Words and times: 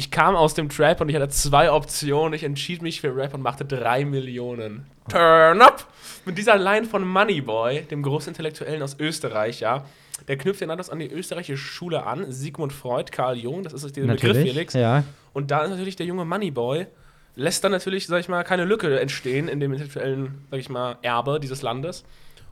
Ich 0.00 0.10
kam 0.10 0.34
aus 0.34 0.54
dem 0.54 0.70
Trap 0.70 1.02
und 1.02 1.10
ich 1.10 1.14
hatte 1.14 1.28
zwei 1.28 1.70
Optionen. 1.70 2.32
Ich 2.32 2.42
entschied 2.42 2.80
mich 2.80 3.02
für 3.02 3.14
Rap 3.14 3.34
und 3.34 3.42
machte 3.42 3.66
drei 3.66 4.06
Millionen. 4.06 4.86
Turn 5.10 5.60
up! 5.60 5.86
Mit 6.24 6.38
dieser 6.38 6.56
Line 6.56 6.86
von 6.86 7.06
Moneyboy, 7.06 7.82
dem 7.82 8.02
Großintellektuellen 8.02 8.82
aus 8.82 8.96
Österreich, 8.98 9.60
ja. 9.60 9.84
Der 10.26 10.38
knüpft 10.38 10.62
ja 10.62 10.66
nahtlos 10.66 10.88
an 10.88 11.00
die 11.00 11.10
österreichische 11.10 11.58
Schule 11.58 12.06
an. 12.06 12.32
Sigmund 12.32 12.72
Freud, 12.72 13.12
Karl 13.12 13.36
Jung, 13.36 13.62
das 13.62 13.74
ist 13.74 13.94
der 13.94 14.06
Begriff, 14.06 14.38
Felix. 14.38 14.72
Ja. 14.72 15.04
Und 15.34 15.50
da 15.50 15.64
ist 15.64 15.70
natürlich 15.70 15.96
der 15.96 16.06
junge 16.06 16.24
Moneyboy, 16.24 16.86
lässt 17.34 17.62
dann 17.62 17.72
natürlich, 17.72 18.06
sag 18.06 18.20
ich 18.20 18.28
mal, 18.30 18.42
keine 18.42 18.64
Lücke 18.64 18.98
entstehen 18.98 19.48
in 19.48 19.60
dem 19.60 19.70
intellektuellen, 19.70 20.46
sag 20.50 20.60
ich 20.60 20.70
mal, 20.70 20.96
Erbe 21.02 21.40
dieses 21.40 21.60
Landes 21.60 22.04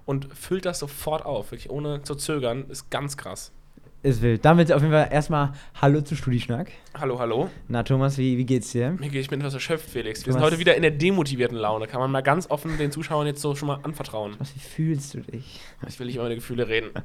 und 0.05 0.29
füllt 0.37 0.67
das 0.67 0.81
sofort 0.81 1.25
auf, 1.25 1.53
wirklich 1.53 1.71
ohne 1.71 2.03
zu 2.03 2.15
zögern. 2.15 2.67
Ist 2.69 2.91
ganz 2.91 3.17
krass. 3.17 3.53
Ist 4.01 4.23
wild. 4.23 4.45
Damit 4.45 4.73
auf 4.73 4.81
jeden 4.81 4.93
Fall 4.93 5.09
erstmal 5.11 5.51
Hallo 5.83 6.01
zu 6.01 6.15
Studischnack. 6.15 6.71
Hallo, 6.97 7.19
hallo. 7.19 7.51
Na, 7.67 7.83
Thomas, 7.83 8.17
wie, 8.17 8.39
wie 8.39 8.47
geht's 8.47 8.71
dir? 8.71 8.91
Mir 8.93 9.09
gehe 9.09 9.21
ich 9.21 9.29
bin 9.29 9.41
etwas 9.41 9.55
erschöpft, 9.55 9.91
Felix. 9.91 10.21
Wir 10.21 10.27
Du 10.27 10.33
sind 10.35 10.43
heute 10.43 10.61
wieder 10.61 10.77
in 10.77 10.83
der 10.83 10.93
demotivierten 10.93 11.57
Laune. 11.59 11.89
Kann 11.89 11.99
man 12.01 12.09
mal 12.13 12.21
ganz 12.23 12.49
offen 12.49 12.79
den 12.79 12.93
Zuschauern 12.93 13.27
jetzt 13.27 13.41
so 13.43 13.57
schon 13.57 13.67
mal 13.67 13.81
anvertrauen. 13.83 14.37
Was, 14.39 14.55
wie 14.55 14.61
fühlst 14.61 15.15
du 15.15 15.21
dich? 15.23 15.61
Ich 15.89 15.99
will 15.99 16.07
nicht 16.07 16.15
über 16.15 16.25
meine 16.25 16.37
Gefühle 16.37 16.69
reden. 16.69 16.91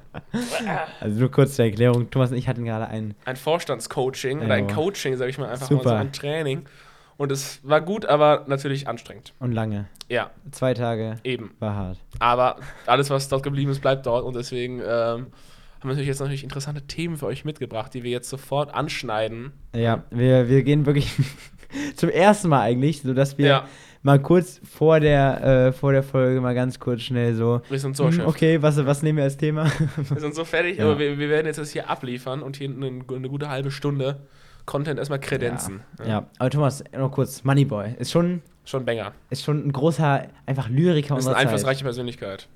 Also 0.99 1.20
nur 1.20 1.32
kurz 1.32 1.55
zur 1.55 1.66
Erklärung. 1.66 2.09
Thomas 2.12 2.32
und 2.32 2.38
ich 2.38 2.48
hatten 2.48 2.63
gerade 2.63 2.88
einen. 2.88 3.16
Ein 3.26 3.35
Vorstandscoaching 3.38 4.41
oder 4.41 4.54
ein. 4.54 4.68
Coaching, 4.68 5.18
sag 5.18 5.30
ich 5.30 5.38
mal, 5.38 5.49
einfach 5.49 5.68
Super. 5.68 5.84
mal 5.84 5.90
so 5.90 5.96
ein 5.96 6.13
Training. 6.13 6.66
Und 7.18 7.32
es 7.32 7.60
war 7.63 7.82
gut, 7.82 8.05
aber 8.05 8.44
natürlich 8.48 8.88
anstrengend. 8.88 9.34
Und 9.40 9.52
lange. 9.52 9.85
Ja, 10.10 10.32
Zwei 10.52 10.73
Tage. 10.73 11.18
eben. 11.23 11.52
War 11.60 11.76
hart. 11.76 11.98
Aber 12.20 12.57
alles, 12.85 13.10
was 13.10 13.30
dort 13.30 13.44
geblieben 13.44 13.71
ist, 13.71 13.82
bleibt 13.82 14.05
dort. 14.05 14.23
Und 14.23 14.35
deswegen 14.35 14.82
ähm, 14.85 15.27
haben 15.84 15.90
wir 15.90 15.94
natürlich 15.96 16.08
jetzt 16.08 16.20
natürlich 16.20 16.44
interessante 16.44 16.82
Themen 16.88 17.18
für 17.18 17.26
euch 17.26 17.44
mitgebracht, 17.46 17.94
die 17.94 18.04
wir 18.04 18.12
jetzt 18.12 18.30
sofort 18.30 18.74
anschneiden. 18.74 19.52
Ja, 19.76 20.04
wir, 20.12 20.48
wir 20.50 20.64
gehen 20.64 20.86
wirklich 20.86 21.12
zum 21.96 22.10
ersten 22.10 22.48
Mal 22.50 22.62
eigentlich, 22.62 23.02
sodass 23.02 23.38
wir 23.38 23.46
Ja. 23.48 23.68
mal 24.02 24.20
kurz 24.22 24.62
vor 24.63 24.99
der, 25.02 25.44
äh, 25.68 25.72
vor 25.74 25.91
der 25.91 26.04
Folge 26.04 26.40
mal 26.41 26.55
ganz 26.55 26.80
kurz 26.80 27.02
schnell 27.02 27.35
so. 27.35 27.62
Wir 27.70 27.80
sind 27.80 27.98
so 27.98 28.10
hm, 28.10 28.22
okay, 28.26 28.62
was, 28.62 28.84
was 28.85 29.04
nehmen 29.04 29.18
wir 29.18 29.26
als 29.26 29.38
Thema? 29.38 29.66
Wir 30.10 30.22
sind 30.22 30.35
so 30.35 30.46
fertig, 30.46 30.77
Ja. 30.77 30.85
aber 30.85 30.99
wir, 30.99 31.18
wir 31.20 31.30
werden 31.30 31.48
jetzt 31.48 31.57
das 31.60 31.72
hier 31.72 31.90
abliefern 31.90 32.41
und 32.41 32.55
hier 32.57 32.70
eine, 32.70 32.88
eine 32.88 33.29
gute 33.29 33.50
halbe 33.50 33.70
Stunde 33.72 34.22
Content 34.66 34.98
erstmal 34.98 35.20
kredenzen. 35.20 35.82
ja. 36.07 36.27
aber 36.40 36.50
Thomas, 36.50 36.84
noch 36.98 37.12
kurz, 37.12 37.44
Moneyboy 37.44 37.96
ist 38.00 38.12
schon, 38.12 38.41
Schon 38.63 38.85
Banger. 38.85 39.12
ist 39.29 39.44
schon 39.44 39.68
ein 39.68 39.74
großer, 39.74 40.27
einfach 40.46 40.70
Lyriker 40.70 41.16
Das 41.16 41.26
ist 41.26 41.27
eine 41.27 41.32
unserer 41.32 41.34
Zeit. 41.35 41.41
einflussreiche 41.48 41.84
Persönlichkeit. 41.84 42.48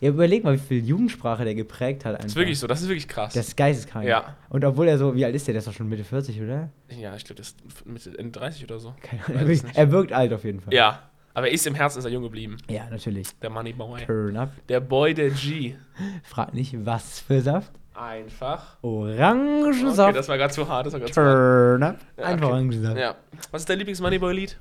Ja, 0.00 0.10
überleg 0.10 0.44
mal, 0.44 0.54
wie 0.54 0.58
viel 0.58 0.84
Jugendsprache 0.84 1.44
der 1.44 1.54
geprägt 1.54 2.04
hat. 2.04 2.12
Einfach. 2.12 2.24
Das 2.24 2.32
ist 2.32 2.36
wirklich 2.36 2.58
so, 2.58 2.66
das 2.66 2.82
ist 2.82 2.88
wirklich 2.88 3.08
krass. 3.08 3.34
Das 3.34 3.48
ist 3.48 3.56
geisteskrank. 3.56 4.06
Ja. 4.06 4.36
Und 4.48 4.64
obwohl 4.64 4.86
er 4.86 4.96
so, 4.96 5.14
wie 5.14 5.24
alt 5.24 5.34
ist 5.34 5.46
der? 5.48 5.54
Der 5.54 5.58
ist 5.58 5.66
doch 5.66 5.72
schon 5.72 5.88
Mitte 5.88 6.04
40, 6.04 6.40
oder? 6.40 6.70
ja, 6.88 7.16
ich 7.16 7.24
glaube, 7.24 7.38
das 7.42 7.48
ist 7.48 7.86
Mitte 7.86 8.16
Ende 8.16 8.38
30 8.38 8.64
oder 8.64 8.78
so. 8.78 8.94
Keine 9.02 9.40
Ahnung. 9.40 9.60
Er 9.74 9.90
wirkt 9.90 10.12
alt 10.12 10.32
auf 10.32 10.44
jeden 10.44 10.60
Fall. 10.60 10.72
Ja, 10.72 11.02
aber 11.34 11.48
er 11.48 11.52
ist 11.52 11.66
im 11.66 11.74
Herzen 11.74 11.98
ist 11.98 12.04
er 12.04 12.10
jung 12.10 12.22
geblieben. 12.22 12.56
Ja, 12.68 12.88
natürlich. 12.90 13.28
Der 13.40 13.50
Moneyboy. 13.50 14.04
Turn 14.06 14.36
up. 14.36 14.50
Der 14.68 14.80
Boy, 14.80 15.14
der 15.14 15.30
G. 15.30 15.74
Frag 16.24 16.54
nicht, 16.54 16.74
was 16.84 17.20
für 17.20 17.40
Saft. 17.40 17.72
Einfach. 17.94 18.76
Orangensaft. 18.82 19.98
Okay, 20.10 20.12
das 20.16 20.28
war 20.28 20.36
gerade 20.38 20.52
zu 20.54 20.68
hart. 20.68 20.86
Das 20.86 20.92
war 20.92 21.00
grad 21.00 21.12
zu 21.14 21.20
hart. 21.20 21.34
Turn 21.34 21.82
up. 21.82 21.96
Ja, 22.16 22.24
Einfach 22.24 22.46
okay. 22.46 22.52
Orangensaft. 22.52 22.98
Ja. 22.98 23.14
Was 23.50 23.62
ist 23.62 23.68
dein 23.70 23.78
Lieblings-Moneyboy-Lied? 23.78 24.56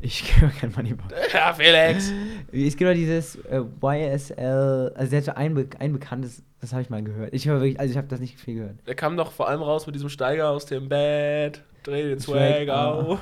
Ich 0.00 0.40
höre 0.40 0.50
kein 0.50 0.72
Moneyboy. 0.72 1.06
Ja, 1.32 1.54
Felix. 1.54 2.12
Es 2.52 2.76
gibt 2.76 2.90
doch 2.90 2.94
dieses 2.94 3.36
äh, 3.36 3.60
YSL, 3.82 4.92
also 4.94 5.10
der 5.10 5.18
hat 5.18 5.24
so 5.24 5.34
ein, 5.34 5.54
be 5.54 5.66
ein 5.78 5.92
bekanntes, 5.92 6.42
das 6.60 6.72
habe 6.72 6.82
ich 6.82 6.90
mal 6.90 7.02
gehört. 7.02 7.32
Ich 7.32 7.46
höre 7.48 7.60
wirklich, 7.60 7.80
also 7.80 7.90
ich 7.90 7.96
habe 7.96 8.06
das 8.08 8.20
nicht 8.20 8.38
viel 8.38 8.56
gehört. 8.56 8.76
Der 8.86 8.94
kam 8.94 9.16
doch 9.16 9.32
vor 9.32 9.48
allem 9.48 9.62
raus 9.62 9.86
mit 9.86 9.94
diesem 9.94 10.08
Steiger 10.10 10.50
aus 10.50 10.66
dem 10.66 10.88
Bett. 10.88 11.62
Dreh 11.82 12.02
den 12.10 12.20
Swag 12.20 12.64
Swag 12.64 12.68
auf. 12.68 13.18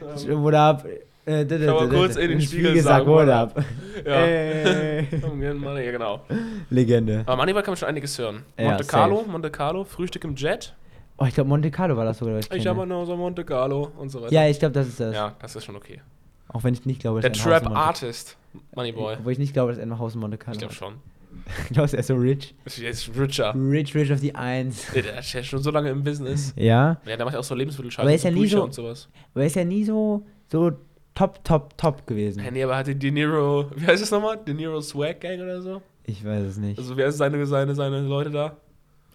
What 0.00 0.54
up? 0.54 0.86
Äh, 1.26 1.44
Schau 1.66 1.80
mal 1.80 1.88
kurz 1.90 2.16
in 2.16 2.30
den 2.30 2.40
Spiegel 2.40 2.80
sagen, 2.80 3.06
what 3.06 3.28
up? 3.28 3.62
Ja. 4.06 4.12
Ey. 4.24 5.06
Money, 5.54 5.84
ja, 5.84 5.92
genau. 5.92 6.24
Legende. 6.70 7.22
Aber 7.26 7.36
Moneyboy 7.36 7.62
kann 7.62 7.72
man 7.72 7.76
schon 7.76 7.88
einiges 7.88 8.18
hören. 8.18 8.44
Monte 8.58 8.84
Carlo, 8.84 9.24
Monte 9.28 9.50
Carlo, 9.50 9.84
Frühstück 9.84 10.24
im 10.24 10.34
Jet. 10.36 10.74
Oh, 11.18 11.24
ich 11.26 11.34
glaube 11.34 11.48
Monte 11.48 11.70
Carlo 11.70 11.96
war 11.96 12.04
das 12.04 12.18
sogar. 12.18 12.36
was 12.36 12.44
Ich 12.46 12.50
kenne. 12.50 12.70
habe 12.70 12.86
nur 12.86 13.04
so 13.04 13.16
Monte 13.16 13.44
Carlo 13.44 13.90
und 13.98 14.08
so 14.08 14.22
weiter. 14.22 14.32
Ja, 14.32 14.46
ich 14.48 14.58
glaube, 14.58 14.72
das 14.72 14.86
ist 14.88 15.00
das. 15.00 15.14
Ja, 15.14 15.34
das 15.40 15.56
ist 15.56 15.64
schon 15.64 15.76
okay. 15.76 16.00
Auch 16.48 16.62
wenn 16.64 16.72
ich 16.74 16.86
nicht 16.86 17.00
glaube, 17.00 17.20
Der 17.20 17.30
dass 17.30 17.38
er 17.40 17.44
in 17.44 17.50
Trap 17.50 17.64
Monte- 17.64 17.78
Artist, 17.78 18.36
Moneyboy. 18.74 19.16
Obwohl 19.18 19.32
ich 19.32 19.38
nicht 19.38 19.52
glaube, 19.52 19.72
dass 19.72 19.78
er 19.78 19.86
ein 19.86 19.98
Haus 19.98 20.14
in 20.14 20.20
Monte 20.20 20.38
Carlo 20.38 20.54
Ich 20.54 20.58
glaube 20.60 20.74
schon. 20.74 20.94
Ich 21.68 21.72
glaube, 21.74 21.90
er 21.92 21.98
ist 21.98 22.06
so 22.06 22.14
rich. 22.16 22.54
Der 22.80 22.90
ist 22.90 23.10
richer. 23.18 23.54
Rich, 23.54 23.94
rich 23.94 24.12
auf 24.12 24.20
die 24.20 24.34
Eins. 24.34 24.86
Der 24.94 25.02
der 25.02 25.18
ist 25.18 25.32
ja 25.32 25.42
schon 25.42 25.62
so 25.62 25.70
lange 25.70 25.90
im 25.90 26.02
Business. 26.02 26.52
Ja, 26.56 26.98
Ja, 27.06 27.16
der 27.16 27.24
macht 27.24 27.34
ja 27.34 27.40
auch 27.40 27.44
so 27.44 27.54
Lebensmittelscheiße. 27.54 28.02
Aber 28.02 28.14
ist 28.14 28.24
ja 28.24 28.30
nie 28.30 28.46
so- 28.46 28.64
und 28.64 28.74
sowas. 28.74 29.08
aber 29.34 29.42
er 29.42 29.46
ist 29.46 29.56
ja 29.56 29.64
nie 29.64 29.84
so, 29.84 30.24
so 30.50 30.72
top, 31.14 31.42
top, 31.44 31.76
top 31.76 32.06
gewesen. 32.06 32.42
Ja, 32.44 32.50
nee, 32.50 32.62
aber 32.62 32.76
hatte 32.76 32.94
De 32.94 33.10
Niro, 33.10 33.70
wie 33.74 33.86
heißt 33.86 34.02
das 34.02 34.10
nochmal? 34.10 34.38
De 34.38 34.54
Niro 34.54 34.80
Swag 34.80 35.20
Gang 35.20 35.40
oder 35.40 35.60
so? 35.60 35.82
Ich 36.04 36.24
weiß 36.24 36.44
es 36.44 36.56
nicht. 36.58 36.78
Also 36.78 36.96
wer 36.96 37.08
ist 37.08 37.18
seine, 37.18 37.44
seine, 37.46 37.74
seine 37.74 38.00
Leute 38.00 38.30
da? 38.30 38.56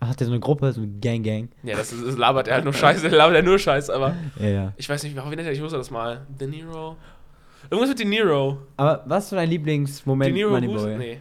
Hat 0.08 0.22
er 0.22 0.25
so 0.28 0.31
eine 0.31 0.40
Gruppe, 0.40 0.72
so 0.74 0.81
eine 0.81 0.91
Gang, 1.02 1.24
Gang. 1.24 1.50
Ja, 1.64 1.75
das, 1.78 1.91
ist, 1.94 2.06
das 2.06 2.18
labert 2.18 2.47
er 2.47 2.56
halt 2.56 2.64
nur 2.66 2.74
Scheiße, 2.74 3.08
labert 3.09 3.36
er 3.36 3.44
nur 3.44 3.59
Scheiße, 3.59 3.94
aber 3.94 4.16
Ja, 4.40 4.47
ja. 4.50 4.74
ich 4.78 4.88
weiß 4.90 5.03
nicht, 5.03 5.16
wie 5.16 5.19
nennt 5.36 5.41
er, 5.47 5.52
ich 5.52 5.62
wusste 5.62 5.78
das 5.78 5.91
mal. 5.91 6.25
De 6.30 6.47
Niro? 6.47 6.96
Irgendwas 7.69 7.90
mit 7.90 8.00
De 8.00 8.06
Niro. 8.06 8.58
Aber 8.78 9.03
was 9.06 9.25
ist 9.25 9.31
dein 9.34 9.50
Lieblingsmoment, 9.50 10.28
De 10.28 10.34
Niro 10.34 10.52
Moneyboy? 10.52 10.97
Nee. 10.97 11.19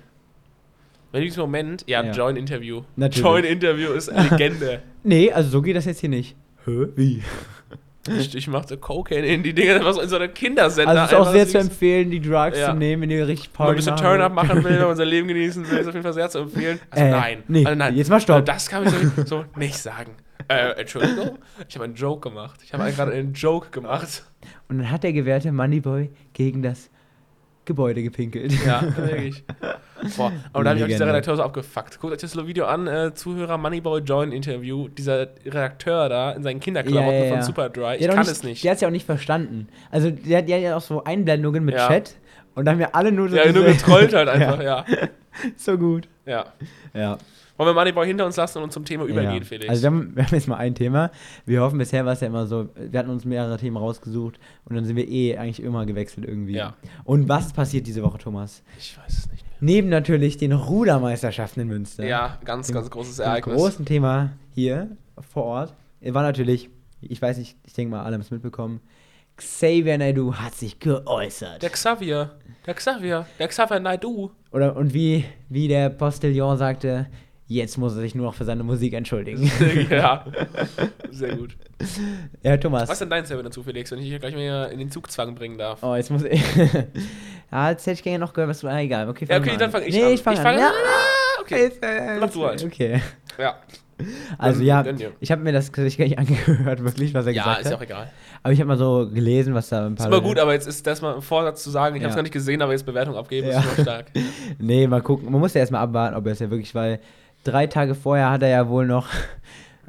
Mein 1.12 1.22
Lieblingsmoment? 1.22 1.84
Ja, 1.87 2.03
Ja. 2.03 2.12
Join 2.12 2.37
Interview. 2.37 2.82
Natürlich. 2.97 3.25
Join 3.25 3.44
Interview 3.44 3.91
ist 3.93 4.09
eine 4.09 4.28
Legende. 4.31 4.82
Nee, 5.04 5.32
also 5.32 5.50
so 5.50 5.62
geht 5.62 5.75
das 5.75 5.84
jetzt 5.84 5.99
hier 5.99 6.09
nicht. 6.09 6.37
Hä? 6.64 6.87
Wie? 6.94 7.22
ich, 8.08 8.34
ich 8.34 8.48
machte 8.48 8.76
Cocaine 8.76 9.26
in 9.26 9.42
die 9.42 9.52
Dinge, 9.54 9.80
was 9.84 9.96
in 9.98 10.08
so 10.08 10.16
einer 10.16 10.28
Kindersender. 10.28 10.90
Also 11.02 11.16
ist 11.16 11.20
auch 11.20 11.32
sehr 11.32 11.46
zu 11.46 11.58
empfehlen, 11.58 12.10
die 12.10 12.20
Drugs 12.20 12.58
Ja. 12.58 12.70
zu 12.70 12.76
nehmen, 12.76 13.02
wenn 13.02 13.10
ihr 13.10 13.26
richtig 13.28 13.50
Wenn 13.56 13.66
man 13.66 13.68
ein 13.68 13.74
Party 13.76 13.90
bisschen 13.90 13.96
Turn-Up 13.96 14.32
machen 14.34 14.64
will, 14.64 14.78
wenn 14.78 14.86
man 14.88 14.96
sein 14.96 15.08
Leben 15.08 15.28
genießen 15.28 15.70
will, 15.70 15.78
ist 15.78 15.86
auf 15.86 15.94
jeden 15.94 16.02
Fall 16.04 16.12
sehr 16.12 16.28
zu 16.30 16.38
empfehlen. 16.40 16.80
Also 16.90 17.04
Äh, 17.04 17.10
nein. 17.10 17.42
nee, 17.48 17.64
also 17.64 17.76
nein. 17.78 17.94
jetzt 17.96 18.10
mal 18.10 18.20
stopp. 18.20 18.36
Also 18.36 18.46
das 18.46 18.68
kann 18.68 18.84
ich 18.84 18.90
so, 18.90 19.24
so 19.24 19.44
nicht 19.56 19.76
sagen. 19.78 20.12
Äh, 20.48 20.80
Entschuldigung? 20.80 21.38
Ich 21.68 21.74
habe 21.76 21.84
einen 21.84 21.94
Joke 21.94 22.28
gemacht. 22.28 22.60
Ich 22.64 22.72
habe 22.74 22.90
gerade 22.92 23.12
einen 23.12 23.32
Joke 23.32 23.70
gemacht. 23.70 24.24
Und 24.69 24.78
dann 24.78 24.90
hat 24.90 25.04
der 25.04 25.12
gewährte 25.12 25.52
Moneyboy 25.52 26.10
gegen 26.32 26.62
das 26.62 26.90
Gebäude 27.64 28.02
gepinkelt. 28.02 28.52
Ja, 28.66 28.82
wirklich. 28.96 29.44
Boah, 30.16 30.32
aber 30.52 30.64
da 30.64 30.70
habe 30.70 30.78
ich 30.78 30.84
auch 30.84 30.88
dieser. 30.88 31.06
Redakteur 31.06 31.36
so 31.36 31.42
abgefuckt. 31.42 32.00
Guckt 32.00 32.12
euch 32.12 32.20
das 32.20 32.36
Video 32.46 32.66
an, 32.66 32.86
äh, 32.86 33.14
Zuhörer 33.14 33.58
Moneyboy 33.58 34.00
Join 34.00 34.32
Interview. 34.32 34.88
Dieser 34.88 35.28
Redakteur 35.44 36.08
da 36.08 36.32
in 36.32 36.42
seinen 36.42 36.60
Kinderklamotten 36.60 37.12
Ja, 37.12 37.18
ja, 37.18 37.24
ja. 37.24 37.34
von 37.34 37.42
Superdry. 37.42 37.96
Ich 37.96 38.08
kann 38.08 38.18
auch 38.18 38.22
es 38.22 38.42
nicht. 38.42 38.64
Der 38.64 38.70
hat 38.72 38.76
es 38.76 38.80
ja 38.82 38.88
auch 38.88 38.92
nicht 38.92 39.06
verstanden. 39.06 39.68
Also 39.90 40.10
der, 40.10 40.42
der 40.42 40.56
hat 40.56 40.62
ja 40.62 40.76
auch 40.76 40.80
so 40.82 41.04
Einblendungen 41.04 41.64
mit. 41.64 41.76
Chat. 41.76 42.14
Und 42.54 42.64
dann 42.66 42.74
haben 42.74 42.80
wir 42.80 42.94
alle 42.94 43.12
nur 43.12 43.28
so 43.28 43.36
Ja, 43.36 43.50
nur 43.50 43.64
getrollt 43.64 44.12
halt 44.12 44.28
einfach, 44.28 44.62
ja. 44.62 44.84
so 45.56 45.76
gut. 45.78 46.09
ja. 46.26 46.47
Ja. 46.94 47.19
Wollen 47.59 47.69
wir 47.69 47.75
Moneyboy 47.75 48.06
hinter 48.06 48.25
uns 48.26 48.37
lassen 48.37 48.59
und 48.59 48.65
uns 48.65 48.75
zum 48.75 48.84
Thema 48.84 49.04
übergehen, 49.04 49.43
ja. 49.43 49.44
Felix? 49.44 49.69
Also 49.69 49.82
wir 49.82 49.87
haben, 49.91 50.16
wir 50.16 50.25
haben 50.26 50.34
jetzt 50.34 50.48
mal 50.48 50.56
ein 50.56 50.75
Thema. 50.75 51.10
Wir 51.44 51.60
hoffen, 51.60 51.78
bisher 51.78 52.04
war 52.04 52.15
es 52.15 52.20
ja 52.20 52.26
immer 52.26 52.47
so, 52.47 52.70
wir 52.75 52.98
hatten 52.98 53.10
uns 53.10 53.25
mehrere 53.25 53.56
Themen 53.59 53.76
rausgesucht 53.76 54.41
und 54.65 54.75
dann 54.75 54.84
sind 54.84 54.97
wir 54.97 55.06
eh 55.06 55.37
eigentlich 55.37 55.62
immer 55.62 55.84
gewechselt 55.87 56.26
irgendwie. 56.26 56.54
Ja. 56.54 56.75
Und 57.04 57.28
was 57.28 57.53
passiert 57.53 57.87
diese 57.87 58.03
Woche, 58.03 58.19
Thomas? 58.19 58.62
ich 58.78 58.98
weiß 58.98 59.19
es 59.19 59.31
nicht 59.31 59.44
mehr. 59.44 59.53
Neben 59.60 59.91
natürlich 59.91 60.38
den 60.38 60.53
Rudermeisterschaften 60.53 61.60
in 61.60 61.69
Münster. 61.69 62.04
Ja, 62.04 62.38
ganz, 62.44 62.66
Dem- 62.69 62.75
ganz 62.75 62.91
großes 62.91 63.19
Ereignis. 63.20 63.54
großen 63.54 63.84
Thema 63.84 64.32
hier 64.54 64.97
vor 65.20 65.44
Ort 65.44 65.75
war 66.00 66.22
natürlich, 66.22 66.69
ich 67.00 67.22
weiß 67.22 67.38
nicht, 67.38 67.56
ich 67.64 67.75
denke 67.75 67.93
mal, 67.94 68.03
alle 68.03 68.14
haben 68.14 68.22
es 68.22 68.31
mitbekommen, 68.31 68.81
Xavier 69.42 69.98
Naidoo 69.98 70.34
hat 70.34 70.54
sich 70.54 70.78
geäußert. 70.78 71.62
Der 71.62 71.70
Xavier. 71.70 72.30
Der 72.66 72.75
Xavier. 72.75 73.26
Der 73.38 73.48
Xavier 73.48 73.80
Naidu. 73.80 74.30
Oder, 74.53 74.76
und 74.76 74.94
wie, 74.94 75.25
wie 75.48 75.66
der 75.69 75.88
Postillon 75.91 76.56
sagte, 76.56 77.06
jetzt 77.48 77.76
muss 77.76 77.94
er 77.97 78.00
sich 78.02 78.14
nur 78.14 78.26
noch 78.26 78.34
für 78.34 78.44
seine 78.44 78.62
Musik 78.62 78.92
entschuldigen. 78.92 79.50
ja. 79.91 80.25
Sehr 81.10 81.36
gut. 81.36 81.56
ja, 82.42 82.56
Thomas. 82.56 82.82
Was 82.84 82.93
ist 82.93 83.00
denn 83.00 83.11
dein 83.11 83.25
Server 83.26 83.43
dazu, 83.43 83.62
Felix, 83.64 83.90
wenn 83.90 83.99
ich 83.99 84.06
hier 84.06 84.19
gleich 84.20 84.34
mal 84.34 84.70
in 84.72 84.78
den 84.78 84.90
Zugzwang 84.90 85.34
bringen 85.34 85.58
darf? 85.58 85.82
Oh, 85.82 85.94
jetzt 85.96 86.11
muss 86.11 86.22
ich. 86.25 86.40
ja, 87.50 87.70
jetzt 87.70 87.87
hätte 87.87 87.94
ich 87.94 88.02
gerne 88.02 88.20
noch 88.20 88.32
gehört, 88.32 88.50
was 88.50 88.61
du. 88.61 88.69
Ah, 88.69 88.78
egal. 88.81 89.08
Okay, 89.08 89.26
Ja, 89.28 89.34
fang 89.37 89.43
okay, 89.43 89.50
mal 89.52 89.58
dann 89.58 89.67
an. 89.67 89.72
fange 89.72 89.87
ich 89.87 89.94
nee, 89.94 90.05
an. 90.05 90.12
ich 90.12 90.22
fange 90.22 90.34
Ich 90.34 90.40
an. 90.40 90.46
fang 90.46 90.58
ja, 90.58 90.69
an. 90.69 90.75
Ah, 90.75 91.40
okay. 91.40 91.62
Jetzt, 91.64 91.82
äh, 91.82 92.19
Mach 92.20 92.31
du 92.31 92.46
halt. 92.46 92.64
Okay. 92.64 93.02
Ja. 93.38 93.56
Also, 94.38 94.60
Gönn- 94.62 94.64
ja, 94.64 94.84
ich 95.20 95.31
habe 95.32 95.43
mir 95.43 95.52
das 95.52 95.66
tatsächlich 95.66 95.99
gar 95.99 96.04
nicht 96.06 96.19
angehört, 96.49 96.84
wirklich, 96.84 97.14
was 97.14 97.26
er 97.26 97.32
Ja, 97.32 97.43
gesagt 97.43 97.60
ist 97.60 97.66
ja 97.66 97.72
hat. 97.72 97.78
auch 97.78 97.82
egal. 97.82 98.10
Aber 98.43 98.52
ich 98.52 98.60
habe 98.60 98.69
mal 98.69 98.76
so 98.78 99.08
gelesen, 99.12 99.54
was 99.54 99.69
da 99.69 99.87
ein 99.87 99.93
Ist 99.93 99.99
paar. 99.99 100.06
immer 100.08 100.20
gut, 100.20 100.38
aber 100.38 100.52
jetzt 100.52 100.66
ist 100.66 100.87
das 100.87 101.00
mal 101.02 101.14
ein 101.16 101.22
Vorsatz 101.22 101.62
zu 101.62 101.70
sagen, 101.70 101.96
ich 101.96 102.02
habe 102.02 102.08
es 102.10 102.14
Ja. 102.14 102.16
gar 102.16 102.22
nicht 102.22 102.32
gesehen, 102.32 102.62
aber 102.62 102.72
jetzt 102.72 102.84
Bewertung 102.87 103.16
abgeben, 103.16 103.49
Ja. 103.49 103.60
ist 103.60 103.64
immer 103.75 103.82
stark. 103.82 104.06
Nee, 104.58 104.87
mal 104.87 105.02
gucken. 105.02 105.31
Man 105.31 105.40
muss 105.40 105.54
ja 105.54 105.60
erstmal 105.60 105.82
abwarten, 105.82 106.16
ob 106.16 106.26
er 106.26 106.32
es 106.32 106.38
ja 106.40 106.50
wirklich, 106.50 106.75
weil 106.75 107.00
drei 107.44 107.66
Tage 107.66 107.94
vorher 107.94 108.31
hat 108.31 108.43
er 108.43 108.49
ja 108.49 108.69
wohl 108.69 108.87
noch. 108.87 109.06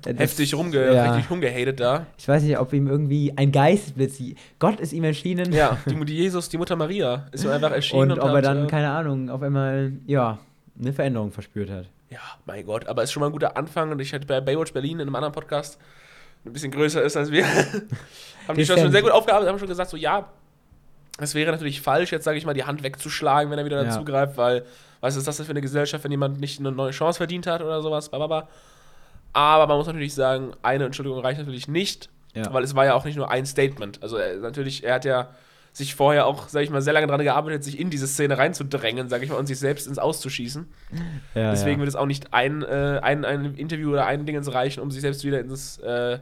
Heftig 0.05 0.53
rumge 0.53 0.93
ja. 0.93 1.13
richtig 1.13 1.31
rumgehatet 1.31 1.79
da. 1.79 2.07
Ich 2.17 2.27
weiß 2.27 2.43
nicht, 2.43 2.59
ob 2.59 2.73
ihm 2.73 2.87
irgendwie 2.87 3.31
ein 3.37 3.53
Geistesblitz. 3.53 4.21
Gott 4.59 4.81
ist 4.81 4.91
ihm 4.91 5.05
erschienen. 5.05 5.53
Ja, 5.53 5.77
die, 5.89 5.95
die 6.03 6.17
Jesus, 6.17 6.49
die 6.49 6.57
Mutter 6.57 6.75
Maria, 6.75 7.25
ist 7.31 7.45
ihm 7.45 7.51
einfach 7.51 7.71
erschienen. 7.71 8.11
Und 8.11 8.19
ob 8.19 8.29
er 8.31 8.35
hat, 8.37 8.45
dann, 8.45 8.65
äh, 8.65 8.67
keine 8.67 8.89
Ahnung, 8.89 9.29
auf 9.29 9.41
einmal, 9.41 9.93
ja, 10.05 10.39
eine 10.77 10.91
Veränderung 10.91 11.31
verspürt 11.31 11.69
hat. 11.69 11.85
Ja, 12.13 12.19
mein 12.45 12.65
Gott, 12.65 12.87
aber 12.87 13.01
ist 13.03 13.11
schon 13.11 13.21
mal 13.21 13.27
ein 13.27 13.31
guter 13.31 13.57
Anfang 13.57 13.91
und 13.91 13.99
ich 13.99 14.13
hatte 14.13 14.27
bei 14.27 14.39
Baywatch 14.39 14.71
Berlin 14.73 14.99
in 14.99 15.07
einem 15.07 15.15
anderen 15.15 15.33
Podcast 15.33 15.79
ein 16.45 16.53
bisschen 16.53 16.71
größer 16.71 17.01
ist 17.01 17.17
als 17.17 17.31
wir, 17.31 17.45
haben 18.47 18.55
die 18.57 18.65
schon 18.65 18.91
sehr 18.91 19.01
gut 19.01 19.11
aufgearbeitet, 19.11 19.49
haben 19.49 19.59
schon 19.59 19.67
gesagt, 19.67 19.89
so 19.89 19.97
ja, 19.97 20.29
es 21.17 21.33
wäre 21.35 21.51
natürlich 21.51 21.81
falsch, 21.81 22.11
jetzt 22.11 22.25
sage 22.25 22.37
ich 22.37 22.45
mal, 22.45 22.53
die 22.53 22.65
Hand 22.65 22.83
wegzuschlagen, 22.83 23.49
wenn 23.51 23.57
er 23.59 23.65
wieder 23.65 23.77
Ja. 23.77 23.85
dazugreift, 23.85 24.37
weil, 24.37 24.65
was 25.01 25.15
ist 25.15 25.27
das 25.27 25.37
denn 25.37 25.45
für 25.45 25.51
eine 25.53 25.61
Gesellschaft, 25.61 26.03
wenn 26.03 26.11
jemand 26.11 26.39
nicht 26.39 26.59
eine 26.59 26.71
neue 26.71 26.91
Chance 26.91 27.17
verdient 27.17 27.47
hat 27.47 27.61
oder 27.61 27.81
sowas, 27.81 28.09
bababa. 28.09 28.47
Aber 29.31 29.65
man 29.67 29.77
muss 29.77 29.87
natürlich 29.87 30.13
sagen, 30.13 30.51
eine 30.61 30.85
Entschuldigung 30.85 31.19
reicht 31.19 31.39
natürlich 31.39 31.67
nicht, 31.67 32.09
Ja. 32.35 32.53
weil 32.53 32.63
es 32.63 32.75
war 32.75 32.85
ja 32.85 32.93
auch 32.93 33.05
nicht 33.05 33.15
nur 33.15 33.31
ein 33.31 33.45
Statement. 33.45 34.03
Also 34.03 34.17
er, 34.17 34.37
natürlich, 34.37 34.83
er 34.83 34.95
hat 34.95 35.05
ja 35.05 35.29
sich 35.73 35.95
vorher 35.95 36.27
auch, 36.27 36.47
sage 36.49 36.63
ich 36.65 36.69
mal, 36.69 36.81
sehr 36.81 36.93
lange 36.93 37.07
daran 37.07 37.23
gearbeitet, 37.25 37.63
sich 37.63 37.79
in 37.79 37.89
diese 37.89 38.07
Szene 38.07 38.37
reinzudrängen, 38.37 39.09
sage 39.09 39.25
ich 39.25 39.31
mal, 39.31 39.37
und 39.37 39.47
sich 39.47 39.57
selbst 39.59 39.87
ins 39.87 39.97
Auszuschießen. 39.97 40.67
Ja, 41.35 41.49
Deswegen 41.51 41.73
ja. 41.73 41.79
wird 41.79 41.89
es 41.89 41.95
auch 41.95 42.05
nicht 42.05 42.31
ein, 42.33 42.61
äh, 42.61 42.99
ein, 43.01 43.25
ein 43.25 43.55
Interview 43.55 43.91
oder 43.91 44.05
ein 44.05 44.25
Ding 44.25 44.35
ins 44.35 44.53
reichen, 44.53 44.81
um 44.81 44.91
sich 44.91 45.01
selbst 45.01 45.23
wieder 45.25 45.39
ins. 45.39 45.79
Äh, 45.79 46.19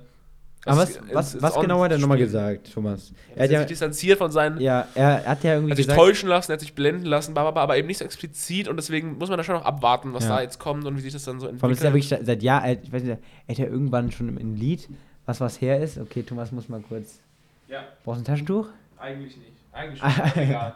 Aber 0.65 0.77
was, 0.77 0.95
ins- 0.95 1.13
was, 1.13 1.33
ins 1.33 1.43
was 1.43 1.59
genau 1.59 1.83
hat 1.83 1.91
er 1.91 1.97
nochmal 1.97 2.17
gesagt, 2.17 2.71
Thomas? 2.73 3.11
Er 3.11 3.15
Er 3.29 3.33
hat 3.35 3.41
hat 3.41 3.49
sich 3.49 3.53
ja, 3.59 3.65
distanziert 3.65 4.17
von 4.19 4.31
seinen. 4.31 4.61
ja, 4.61 4.87
er 4.95 5.25
hat 5.25 5.43
ja 5.43 5.55
irgendwie 5.55 5.71
Er 5.71 5.73
hat 5.73 5.77
sich 5.77 5.87
gesagt, 5.87 5.99
täuschen 5.99 6.29
lassen, 6.29 6.51
er 6.51 6.53
hat 6.53 6.59
sich 6.61 6.73
blenden 6.73 7.05
lassen, 7.07 7.33
bababa, 7.33 7.61
aber 7.61 7.75
eben 7.77 7.87
nicht 7.87 7.97
so 7.97 8.05
explizit 8.05 8.69
und 8.69 8.77
deswegen 8.77 9.17
muss 9.17 9.27
man 9.27 9.37
da 9.37 9.43
schon 9.43 9.55
noch 9.55 9.65
abwarten, 9.65 10.13
was 10.13 10.23
Ja. 10.23 10.37
da 10.37 10.41
jetzt 10.43 10.59
kommt 10.59 10.85
und 10.85 10.95
wie 10.95 11.01
sich 11.01 11.11
das 11.11 11.25
dann 11.25 11.39
so 11.41 11.47
vor 11.47 11.63
allem 11.63 11.73
ist 11.73 11.81
er 11.83 11.87
entwickelt. 11.87 12.11
wirklich 12.11 12.25
seit 12.27 12.41
Jahr, 12.43 12.61
alt, 12.61 12.79
ich 12.83 12.93
weiß 12.93 13.03
nicht, 13.03 13.17
er 13.47 13.51
hat 13.53 13.57
ja 13.57 13.65
irgendwann 13.65 14.11
schon 14.11 14.37
im 14.37 14.55
Lied, 14.55 14.87
was 15.25 15.41
was 15.41 15.59
her 15.59 15.81
ist. 15.81 15.97
Okay, 15.97 16.23
Thomas 16.23 16.51
muss 16.53 16.69
mal 16.69 16.81
kurz. 16.87 17.19
Ja, 17.67 17.79
Brauchst 18.05 18.19
du 18.19 18.21
ein 18.21 18.25
Taschentuch? 18.25 18.67
Eigentlich 19.01 19.37
nicht. 19.37 19.51
Eigentlich 19.73 19.99
schon. 19.99 20.11
egal. 20.43 20.73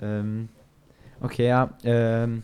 Ähm, 0.00 0.48
okay, 1.20 1.48
ja. 1.48 1.70
Ähm, 1.84 2.42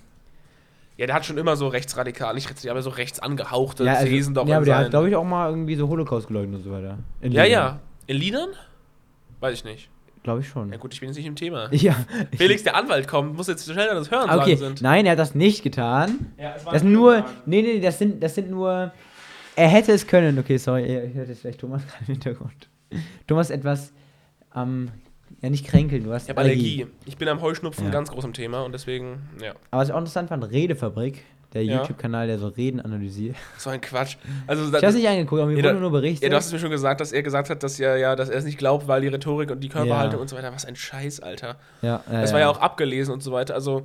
Ja, 0.96 1.06
der 1.06 1.14
hat 1.14 1.24
schon 1.26 1.38
immer 1.38 1.56
so 1.56 1.68
rechtsradikal, 1.68 2.34
nicht 2.34 2.48
rechtsradikal, 2.48 2.76
aber 2.76 2.82
so 2.82 2.90
rechts 2.90 3.18
angehauchte 3.20 3.84
ja, 3.84 3.94
also, 3.94 4.06
Thesen 4.06 4.34
doch 4.34 4.46
ja, 4.46 4.56
aber 4.56 4.64
der 4.64 4.76
hat, 4.78 4.90
glaube 4.90 5.08
ich, 5.08 5.16
auch 5.16 5.24
mal 5.24 5.50
irgendwie 5.50 5.74
so 5.76 5.88
Holocaust 5.88 6.28
geleugnet 6.28 6.58
und 6.58 6.62
so 6.64 6.70
weiter. 6.72 6.98
In 7.20 7.32
Ja, 7.32 7.42
Liedern. 7.44 7.52
ja. 7.62 7.80
In 8.06 8.16
Liedern? 8.18 8.48
Weiß 9.40 9.54
ich 9.54 9.64
nicht. 9.64 9.88
Glaube 10.22 10.40
ich 10.40 10.48
schon. 10.48 10.70
Ja 10.72 10.78
gut, 10.78 10.94
ich 10.94 11.00
bin 11.00 11.08
jetzt 11.10 11.16
nicht 11.16 11.26
im 11.26 11.36
Thema. 11.36 11.68
Ja. 11.72 11.94
Felix, 12.36 12.62
der 12.62 12.76
Anwalt 12.76 13.06
kommt, 13.08 13.36
muss 13.36 13.46
jetzt 13.48 13.70
schnell 13.70 13.88
das 13.88 14.10
Hören 14.10 14.30
Ah, 14.30 14.38
okay, 14.38 14.56
sagen 14.56 14.76
sind. 14.76 14.82
nein, 14.82 15.04
er 15.04 15.12
hat 15.12 15.18
das 15.18 15.34
nicht 15.34 15.62
getan. 15.62 16.32
Ja, 16.38 16.54
es 16.56 16.64
war 16.64 16.72
Das 16.72 16.82
sind 16.82 16.92
nur, 16.92 17.24
nee, 17.44 17.60
nee, 17.62 17.80
das 17.80 17.98
sind, 17.98 18.22
das 18.22 18.34
sind 18.34 18.50
nur, 18.50 18.92
er 19.56 19.68
hätte 19.68 19.92
es 19.92 20.06
können. 20.06 20.38
Okay, 20.38 20.56
sorry, 20.56 20.86
ihr 20.90 21.12
hört 21.12 21.28
jetzt 21.28 21.40
vielleicht 21.42 21.60
Thomas 21.60 21.82
gerade 21.86 21.98
im 22.06 22.12
Hintergrund. 22.14 22.68
Thomas 23.26 23.50
etwas 23.50 23.92
am, 24.54 24.90
ja 25.42 25.50
nicht 25.50 25.66
kränkeln, 25.66 26.04
du 26.04 26.12
hast 26.12 26.24
Ich 26.24 26.30
habe 26.30 26.40
Allergie. 26.40 26.86
Ich 27.04 27.18
bin 27.18 27.28
am 27.28 27.42
Heuschnupfen 27.42 27.84
Ja. 27.84 27.90
ganz 27.90 28.10
groß 28.10 28.24
im 28.24 28.32
Thema 28.32 28.62
und 28.62 28.72
deswegen, 28.72 29.18
ja. 29.42 29.50
Aber 29.70 29.82
was 29.82 29.88
ich 29.88 29.94
auch 29.94 29.98
interessant 29.98 30.28
fand, 30.30 30.44
Redefabrik, 30.50 31.22
der 31.52 31.64
Ja. 31.64 31.80
YouTube-Kanal, 31.82 32.26
der 32.26 32.38
so 32.38 32.48
Reden 32.48 32.80
analysiert. 32.80 33.36
So 33.58 33.70
ein 33.70 33.80
Quatsch. 33.80 34.16
Also, 34.46 34.64
Ich 34.66 34.72
habe 34.74 34.86
es 34.86 34.94
nicht 34.94 35.06
angeguckt, 35.08 35.40
aber 35.42 35.50
mir 35.50 35.58
Ja, 35.58 35.64
wurde 35.64 35.80
nur 35.80 35.90
berichtet. 35.92 36.22
ja, 36.24 36.28
du 36.30 36.36
hast 36.36 36.46
es 36.46 36.52
mir 36.52 36.58
schon 36.58 36.70
gesagt, 36.70 37.00
dass 37.00 37.12
er 37.12 37.22
gesagt 37.22 37.50
hat, 37.50 37.62
dass 37.62 37.78
er, 37.78 37.96
ja, 37.96 38.16
dass 38.16 38.28
er 38.28 38.38
es 38.38 38.44
nicht 38.44 38.58
glaubt, 38.58 38.88
weil 38.88 39.02
die 39.02 39.08
Rhetorik 39.08 39.50
und 39.50 39.60
die 39.60 39.68
Körperhaltung 39.68 40.20
und 40.20 40.28
so 40.28 40.36
weiter, 40.36 40.52
was 40.52 40.64
ein 40.64 40.74
Scheiß, 40.76 41.20
Alter. 41.20 41.56
ja, 41.82 42.02
äh, 42.10 42.22
Das 42.22 42.32
war 42.32 42.40
ja 42.40 42.48
auch 42.48 42.58
abgelesen 42.60 43.12
und 43.14 43.22
so 43.22 43.30
weiter. 43.32 43.54
Also, 43.54 43.82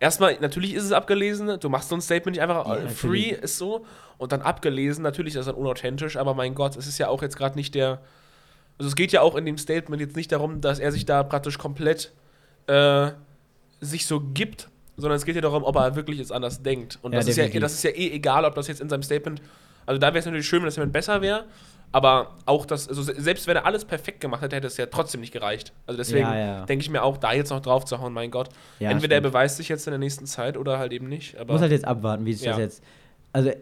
erstmal, 0.00 0.36
natürlich 0.40 0.74
ist 0.74 0.84
es 0.84 0.92
abgelesen. 0.92 1.58
Du 1.60 1.68
machst 1.68 1.88
so 1.88 1.94
ein 1.96 2.00
Statement 2.00 2.36
nicht 2.36 2.42
einfach 2.42 2.66
Ja, 2.66 2.76
äh, 2.84 2.88
free, 2.88 3.30
ist 3.30 3.58
so. 3.58 3.84
Und 4.16 4.32
dann 4.32 4.42
abgelesen, 4.42 5.02
natürlich 5.04 5.34
ist 5.34 5.38
das 5.38 5.46
dann 5.46 5.54
unauthentisch, 5.54 6.16
aber 6.16 6.34
mein 6.34 6.54
Gott, 6.56 6.76
es 6.76 6.86
ist 6.88 6.98
ja 6.98 7.08
auch 7.08 7.22
jetzt 7.22 7.36
gerade 7.36 7.56
nicht 7.56 7.74
der. 7.76 8.00
Also, 8.78 8.88
es 8.88 8.94
geht 8.96 9.12
ja 9.12 9.20
auch 9.22 9.34
in 9.36 9.44
dem 9.44 9.58
Statement 9.58 10.00
jetzt 10.00 10.16
nicht 10.16 10.30
darum, 10.32 10.60
dass 10.60 10.78
er 10.78 10.92
sich 10.92 11.04
da 11.04 11.22
praktisch 11.22 11.58
komplett 11.58 12.12
äh, 12.66 13.10
sich 13.80 14.06
so 14.06 14.20
gibt, 14.20 14.68
sondern 14.96 15.16
es 15.16 15.24
geht 15.24 15.34
ja 15.36 15.40
darum, 15.42 15.62
ob 15.64 15.76
er 15.76 15.94
wirklich 15.96 16.18
jetzt 16.18 16.32
anders 16.32 16.62
denkt. 16.62 16.98
Und 17.02 17.12
Ja, 17.12 17.18
das, 17.18 17.28
ist 17.28 17.36
ja, 17.36 17.44
das 17.60 17.72
ist 17.74 17.82
ja 17.84 17.90
eh 17.90 18.10
egal, 18.12 18.44
ob 18.44 18.54
das 18.54 18.68
jetzt 18.68 18.80
in 18.80 18.88
seinem 18.88 19.02
Statement. 19.02 19.40
Also, 19.86 19.98
da 19.98 20.08
wäre 20.08 20.18
es 20.18 20.24
natürlich 20.26 20.46
schön, 20.46 20.60
wenn 20.60 20.66
das 20.66 20.74
Statement 20.74 20.92
besser 20.92 21.22
wäre. 21.22 21.44
Aber 21.90 22.36
auch 22.44 22.66
das, 22.66 22.86
also 22.86 23.02
se- 23.02 23.14
selbst 23.18 23.46
wenn 23.46 23.56
er 23.56 23.64
alles 23.64 23.86
perfekt 23.86 24.20
gemacht 24.20 24.42
hätte, 24.42 24.56
hätte 24.56 24.66
es 24.66 24.76
ja 24.76 24.84
trotzdem 24.86 25.22
nicht 25.22 25.32
gereicht. 25.32 25.72
Also 25.86 25.96
deswegen 25.96 26.26
Ja, 26.28 26.66
denke 26.66 26.82
ich 26.82 26.90
mir 26.90 27.02
auch, 27.02 27.16
da 27.16 27.32
jetzt 27.32 27.48
noch 27.48 27.60
drauf 27.60 27.86
zu 27.86 27.98
hauen, 27.98 28.12
mein 28.12 28.30
Gott. 28.30 28.50
Entweder 28.78 29.14
er 29.16 29.20
stimmt. 29.20 29.32
beweist 29.32 29.56
sich 29.56 29.70
jetzt 29.70 29.86
in 29.86 29.92
der 29.92 29.98
nächsten 29.98 30.26
Zeit 30.26 30.58
oder 30.58 30.78
halt 30.78 30.92
eben 30.92 31.08
nicht. 31.08 31.34
Muss 31.46 31.62
halt 31.62 31.72
jetzt 31.72 31.86
abwarten, 31.86 32.26
wie 32.26 32.34
sich 32.34 32.46
das 32.46 32.58
jetzt. 32.58 32.82
Also, 33.32 33.52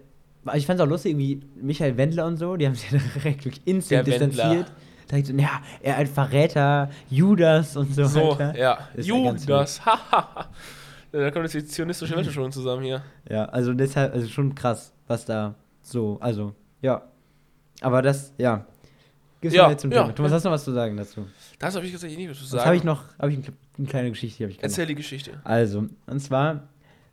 ich 0.54 0.66
fand 0.66 0.80
es 0.80 0.84
auch 0.84 0.88
lustig, 0.90 1.16
wie 1.18 1.40
Michael 1.54 1.96
Wendler 1.96 2.26
und 2.26 2.36
so, 2.36 2.56
die 2.56 2.66
haben 2.66 2.74
sich 2.74 2.90
ja 2.90 2.98
direkt 3.14 3.44
wirklich 3.44 3.64
instant 3.64 4.08
Der 4.08 4.20
Wendler. 4.20 4.66
Distanziert. 5.06 5.10
Direkt 5.10 5.26
so, 5.26 5.34
ja, 5.34 5.60
er 5.82 5.96
ein 5.96 6.06
Verräter, 6.06 6.90
Judas 7.08 7.76
und 7.76 7.94
so, 7.94 8.04
so, 8.04 8.30
weiter. 8.30 8.56
ja. 8.56 8.78
Ist 8.94 9.06
Judas, 9.06 9.84
hahaha. 9.84 10.48
da 11.12 11.30
kommt 11.30 11.44
jetzt 11.44 11.54
die 11.54 11.64
zionistische 11.64 12.14
Weltanschauung 12.16 12.52
zusammen 12.52 12.82
hier. 12.82 13.02
Ja, 13.28 13.44
also 13.46 13.72
deshalb, 13.72 14.14
also 14.14 14.28
schon 14.28 14.54
krass, 14.54 14.92
was 15.06 15.24
da 15.24 15.54
so, 15.82 16.18
also, 16.20 16.54
ja. 16.82 17.02
Aber 17.80 18.02
das, 18.02 18.32
ja. 18.38 18.66
Gib's 19.40 19.54
Ja, 19.54 19.70
jetzt 19.70 19.82
zum 19.82 19.92
ja. 19.92 20.02
Thema. 20.02 20.14
Thomas, 20.14 20.32
hast 20.32 20.44
du 20.44 20.48
noch 20.48 20.54
was 20.54 20.64
zu 20.64 20.72
sagen 20.72 20.96
dazu? 20.96 21.26
Das 21.58 21.74
habe 21.76 21.84
ich 21.86 21.92
tatsächlich 21.92 22.18
nicht 22.18 22.30
was 22.30 22.38
zu 22.38 22.44
Jetzt 22.44 22.50
sagen. 22.52 22.64
habe 22.64 22.76
ich 22.76 22.84
noch, 22.84 23.04
habe 23.18 23.30
ich 23.30 23.36
eine, 23.38 23.46
eine 23.78 23.86
kleine 23.86 24.10
Geschichte, 24.10 24.44
ich. 24.46 24.62
Erzähl 24.62 24.86
die 24.86 24.94
Geschichte. 24.94 25.40
Also, 25.44 25.86
und 26.06 26.20
zwar, 26.20 26.68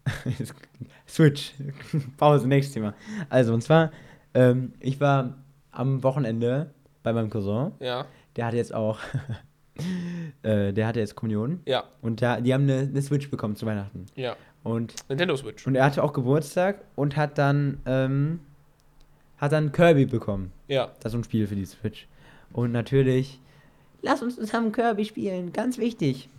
Switch, 1.08 1.54
Pause, 2.18 2.48
nächstes 2.48 2.74
Thema. 2.74 2.94
Also, 3.30 3.54
und 3.54 3.62
zwar, 3.62 3.92
ähm, 4.34 4.74
ich 4.80 5.00
war 5.00 5.36
am 5.72 6.02
Wochenende 6.04 6.72
bei 7.04 7.14
meinem 7.14 7.30
Cousin, 7.30 7.72
Ja, 7.80 8.06
der 8.36 8.46
hatte 8.46 8.58
jetzt 8.58 8.74
auch, 8.74 9.00
äh, 10.44 10.74
der 10.74 10.88
hatte 10.88 11.00
jetzt 11.00 11.16
Kommunion 11.16 11.62
ja, 11.66 11.84
und 12.02 12.22
der, 12.22 12.42
die 12.42 12.54
haben 12.54 12.64
eine, 12.64 12.80
eine 12.80 13.02
Switch 13.02 13.30
bekommen 13.30 13.56
zu 13.56 13.66
Weihnachten. 13.66 14.06
ja. 14.16 14.36
Und 14.64 14.96
Nintendo 15.10 15.36
Switch. 15.36 15.68
Und 15.68 15.76
er 15.76 15.84
hatte 15.84 16.02
auch 16.02 16.14
Geburtstag 16.14 16.86
und 16.96 17.18
hat 17.18 17.38
dann, 17.38 17.82
ähm, 17.86 18.40
hat 19.38 19.52
dann 19.52 19.74
Kirby 19.74 20.06
bekommen. 20.06 20.54
Ja. 20.70 20.90
Das 21.02 21.12
ist 21.12 21.20
ein 21.20 21.24
Spiel 21.26 21.48
für 21.48 21.56
die 21.56 21.66
Switch. 21.66 22.08
Und 22.54 22.72
natürlich, 22.72 23.42
lass 24.02 24.22
uns 24.24 24.38
zusammen 24.38 24.72
Kirby 24.72 25.04
spielen, 25.04 25.52
ganz 25.52 25.78
wichtig. 25.78 26.30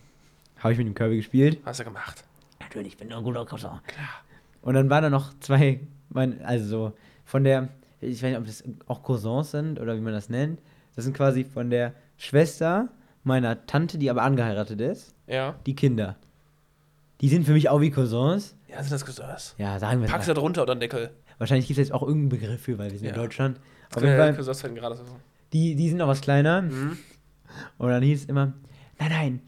Habe 0.59 0.73
ich 0.73 0.79
mit 0.79 0.87
dem 0.87 0.95
Kirby 0.95 1.17
gespielt? 1.17 1.59
Hast 1.67 1.81
du 1.81 1.85
gemacht. 1.85 2.25
Natürlich, 2.61 2.89
ich 2.89 2.97
bin 2.97 3.09
nur 3.09 3.19
ein 3.19 3.25
guter 3.25 3.45
Cousin. 3.45 3.73
Klar. 3.87 4.09
Und 4.63 4.73
dann 4.73 4.89
waren 4.89 5.03
da 5.03 5.11
noch 5.11 5.39
zwei, 5.41 5.81
mein, 6.09 6.43
also 6.47 6.65
so 6.67 6.93
von 7.27 7.45
der, 7.45 7.69
ich 8.05 8.23
weiß 8.23 8.31
nicht, 8.31 8.39
ob 8.39 8.47
das 8.47 8.62
auch 8.87 9.03
Cousins 9.03 9.51
sind 9.51 9.81
oder 9.81 9.97
wie 9.97 10.01
man 10.01 10.12
das 10.12 10.29
nennt. 10.29 10.61
Das 10.95 11.05
sind 11.05 11.17
quasi 11.17 11.45
von 11.45 11.71
der 11.71 11.93
Schwester 12.17 12.89
meiner 13.25 13.67
Tante, 13.67 13.99
die 13.99 14.11
aber 14.11 14.23
angeheiratet 14.23 14.81
ist, 14.81 15.15
Ja. 15.27 15.56
die 15.67 15.75
Kinder. 15.75 16.17
Die 17.21 17.29
sind 17.29 17.45
für 17.45 17.53
mich 17.53 17.69
auch 17.69 17.81
wie 17.81 17.91
Cousins. 17.91 18.56
Ja, 18.69 18.83
sind 18.83 18.93
das 18.93 19.05
Cousins. 19.05 19.55
Ja, 19.59 19.79
sagen 19.79 20.01
wir 20.03 20.09
du 20.09 20.25
da 20.27 20.35
drunter 20.35 20.62
oder 20.62 20.73
einen 20.73 20.81
Deckel? 20.81 21.11
Wahrscheinlich 21.39 21.67
gibt 21.67 21.79
es 21.79 21.89
jetzt 21.89 21.95
auch 21.95 22.03
irgendeinen 22.03 22.29
Begriff 22.41 22.61
für, 22.62 22.79
weil 22.79 22.91
wir 22.91 22.99
sind 22.99 23.09
in 23.09 23.15
Ja. 23.15 23.21
Deutschland. 23.21 23.59
Auf 23.95 24.03
jeden 24.03 24.17
Fall, 24.17 24.35
Cousins 24.35 24.62
werden 24.62 24.75
gerade 24.77 24.97
so. 24.97 25.05
die, 25.53 25.75
die 25.77 25.89
sind 25.89 25.99
noch 25.99 26.09
was 26.09 26.21
kleiner. 26.21 26.62
Mhm. 26.62 26.99
Und 27.79 27.89
dann 27.89 28.03
hieß 28.03 28.23
es 28.23 28.29
immer, 28.29 28.53
nein, 28.99 29.11
nein, 29.11 29.41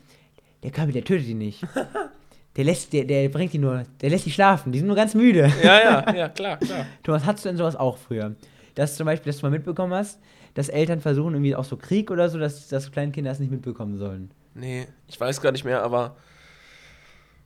der 0.62 0.70
Kirby, 0.70 0.92
der 0.92 1.04
tötet 1.04 1.26
die 1.26 1.34
nicht. 1.34 1.62
Der 2.56 2.64
lässt, 2.64 2.92
der, 2.92 3.04
der 3.04 3.28
bringt 3.28 3.52
die 3.52 3.58
nur, 3.58 3.84
der 4.00 4.10
lässt 4.10 4.24
die 4.24 4.30
schlafen, 4.30 4.72
die 4.72 4.78
sind 4.78 4.88
nur 4.88 4.96
ganz 4.96 5.14
müde. 5.14 5.52
Ja, 5.62 5.78
ja, 5.78 6.14
ja, 6.14 6.28
klar, 6.30 6.56
klar. 6.56 6.86
Thomas, 7.02 7.24
hattest 7.24 7.44
du 7.44 7.50
denn 7.50 7.58
sowas 7.58 7.76
auch 7.76 7.98
früher? 7.98 8.34
Dass 8.74 8.96
zum 8.96 9.06
Beispiel, 9.06 9.30
dass 9.30 9.40
du 9.40 9.46
mal 9.46 9.50
mitbekommen 9.50 9.92
hast, 9.92 10.18
dass 10.54 10.70
Eltern 10.70 11.00
versuchen 11.00 11.34
irgendwie 11.34 11.54
auch 11.54 11.64
so 11.64 11.76
Krieg 11.76 12.10
oder 12.10 12.30
so, 12.30 12.38
dass, 12.38 12.68
dass 12.68 12.90
kleine 12.90 13.12
Kinder 13.12 13.30
das 13.30 13.40
nicht 13.40 13.50
mitbekommen 13.50 13.98
sollen. 13.98 14.30
Nee, 14.54 14.86
ich 15.06 15.20
weiß 15.20 15.42
gar 15.42 15.52
nicht 15.52 15.64
mehr, 15.64 15.82
aber 15.82 16.16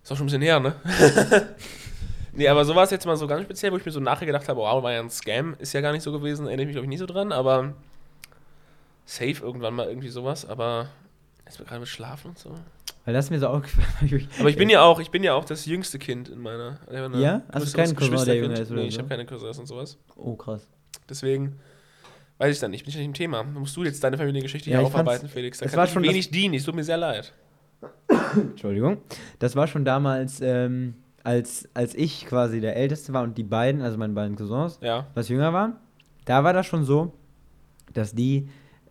ist 0.02 0.12
auch 0.12 0.16
schon 0.16 0.24
ein 0.24 0.28
bisschen 0.28 0.42
her, 0.42 0.60
ne? 0.60 0.74
nee, 2.32 2.46
aber 2.46 2.64
so 2.64 2.74
war 2.76 2.84
es 2.84 2.90
jetzt 2.90 3.04
mal 3.04 3.16
so 3.16 3.26
ganz 3.26 3.42
speziell, 3.42 3.72
wo 3.72 3.76
ich 3.76 3.84
mir 3.84 3.90
so 3.90 3.98
nachher 3.98 4.26
gedacht 4.26 4.48
habe, 4.48 4.60
wow, 4.60 4.80
war 4.80 4.92
ja 4.92 5.00
ein 5.00 5.10
Scam, 5.10 5.56
ist 5.58 5.72
ja 5.72 5.80
gar 5.80 5.92
nicht 5.92 6.02
so 6.02 6.12
gewesen, 6.12 6.46
erinnere 6.46 6.62
ich 6.62 6.66
mich 6.68 6.74
glaube 6.74 6.86
ich 6.86 6.90
nicht 6.90 7.00
so 7.00 7.06
dran, 7.06 7.32
aber 7.32 7.74
safe 9.04 9.42
irgendwann 9.42 9.74
mal 9.74 9.88
irgendwie 9.88 10.08
sowas, 10.08 10.48
aber 10.48 10.88
jetzt 11.46 11.58
gerade 11.58 11.80
mit 11.80 11.88
Schlafen 11.88 12.28
und 12.28 12.38
so. 12.38 12.54
Weil 13.04 13.14
das 13.14 13.26
ist 13.26 13.30
mir 13.30 13.38
so 13.40 13.48
aufgefallen. 13.48 14.28
Aber 14.38 14.48
ich 14.50 14.56
bin 14.56 14.68
ja 14.68 14.82
auch, 14.82 15.00
ich 15.00 15.10
bin 15.10 15.22
ja 15.24 15.34
auch 15.34 15.44
das 15.44 15.66
jüngste 15.66 15.98
Kind 15.98 16.28
in 16.28 16.38
meiner. 16.40 16.78
Ja? 17.14 17.42
Hast 17.52 17.72
du 17.72 17.76
keinen 17.76 17.94
Cousin, 17.96 18.24
der 18.24 18.36
jünger 18.36 18.60
ist 18.60 18.70
oder 18.70 18.80
Nee, 18.82 18.88
ich 18.88 18.94
so? 18.94 19.00
habe 19.00 19.08
keine 19.08 19.26
Cousins 19.26 19.58
und 19.58 19.66
sowas. 19.66 19.98
Oh, 20.16 20.34
krass. 20.36 20.66
Deswegen 21.08 21.56
weiß 22.38 22.54
ich 22.54 22.60
dann 22.60 22.70
nicht, 22.70 22.84
bin 22.84 22.90
ich 22.90 22.96
nicht 22.96 23.06
im 23.06 23.14
Thema. 23.14 23.38
Da 23.38 23.58
musst 23.58 23.76
du 23.76 23.84
jetzt 23.84 24.02
deine 24.04 24.16
Familiengeschichte 24.18 24.70
Ja, 24.70 24.78
hier 24.78 24.86
aufarbeiten, 24.86 25.28
Felix. 25.28 25.58
Da 25.58 25.66
es 25.66 25.72
kann 25.72 25.78
war 25.78 25.84
ich 25.86 25.92
schon 25.92 26.02
wenig 26.02 26.30
dienen, 26.30 26.54
es 26.54 26.64
tut 26.64 26.74
mir 26.74 26.84
sehr 26.84 26.96
leid. 26.98 27.32
Entschuldigung. 28.34 28.98
Das 29.38 29.56
war 29.56 29.66
schon 29.66 29.84
damals, 29.84 30.40
ähm, 30.40 30.94
als, 31.24 31.68
als 31.74 31.94
ich 31.94 32.26
quasi 32.26 32.60
der 32.60 32.76
Älteste 32.76 33.12
war 33.12 33.22
und 33.22 33.36
die 33.36 33.42
beiden, 33.44 33.82
also 33.82 33.98
meine 33.98 34.12
beiden 34.12 34.36
Cousins, 34.36 34.78
Ja. 34.82 35.06
was 35.14 35.28
jünger 35.28 35.52
waren, 35.52 35.76
da 36.24 36.44
war 36.44 36.52
das 36.52 36.66
schon 36.66 36.84
so, 36.84 37.12
dass 37.92 38.14
die 38.14 38.48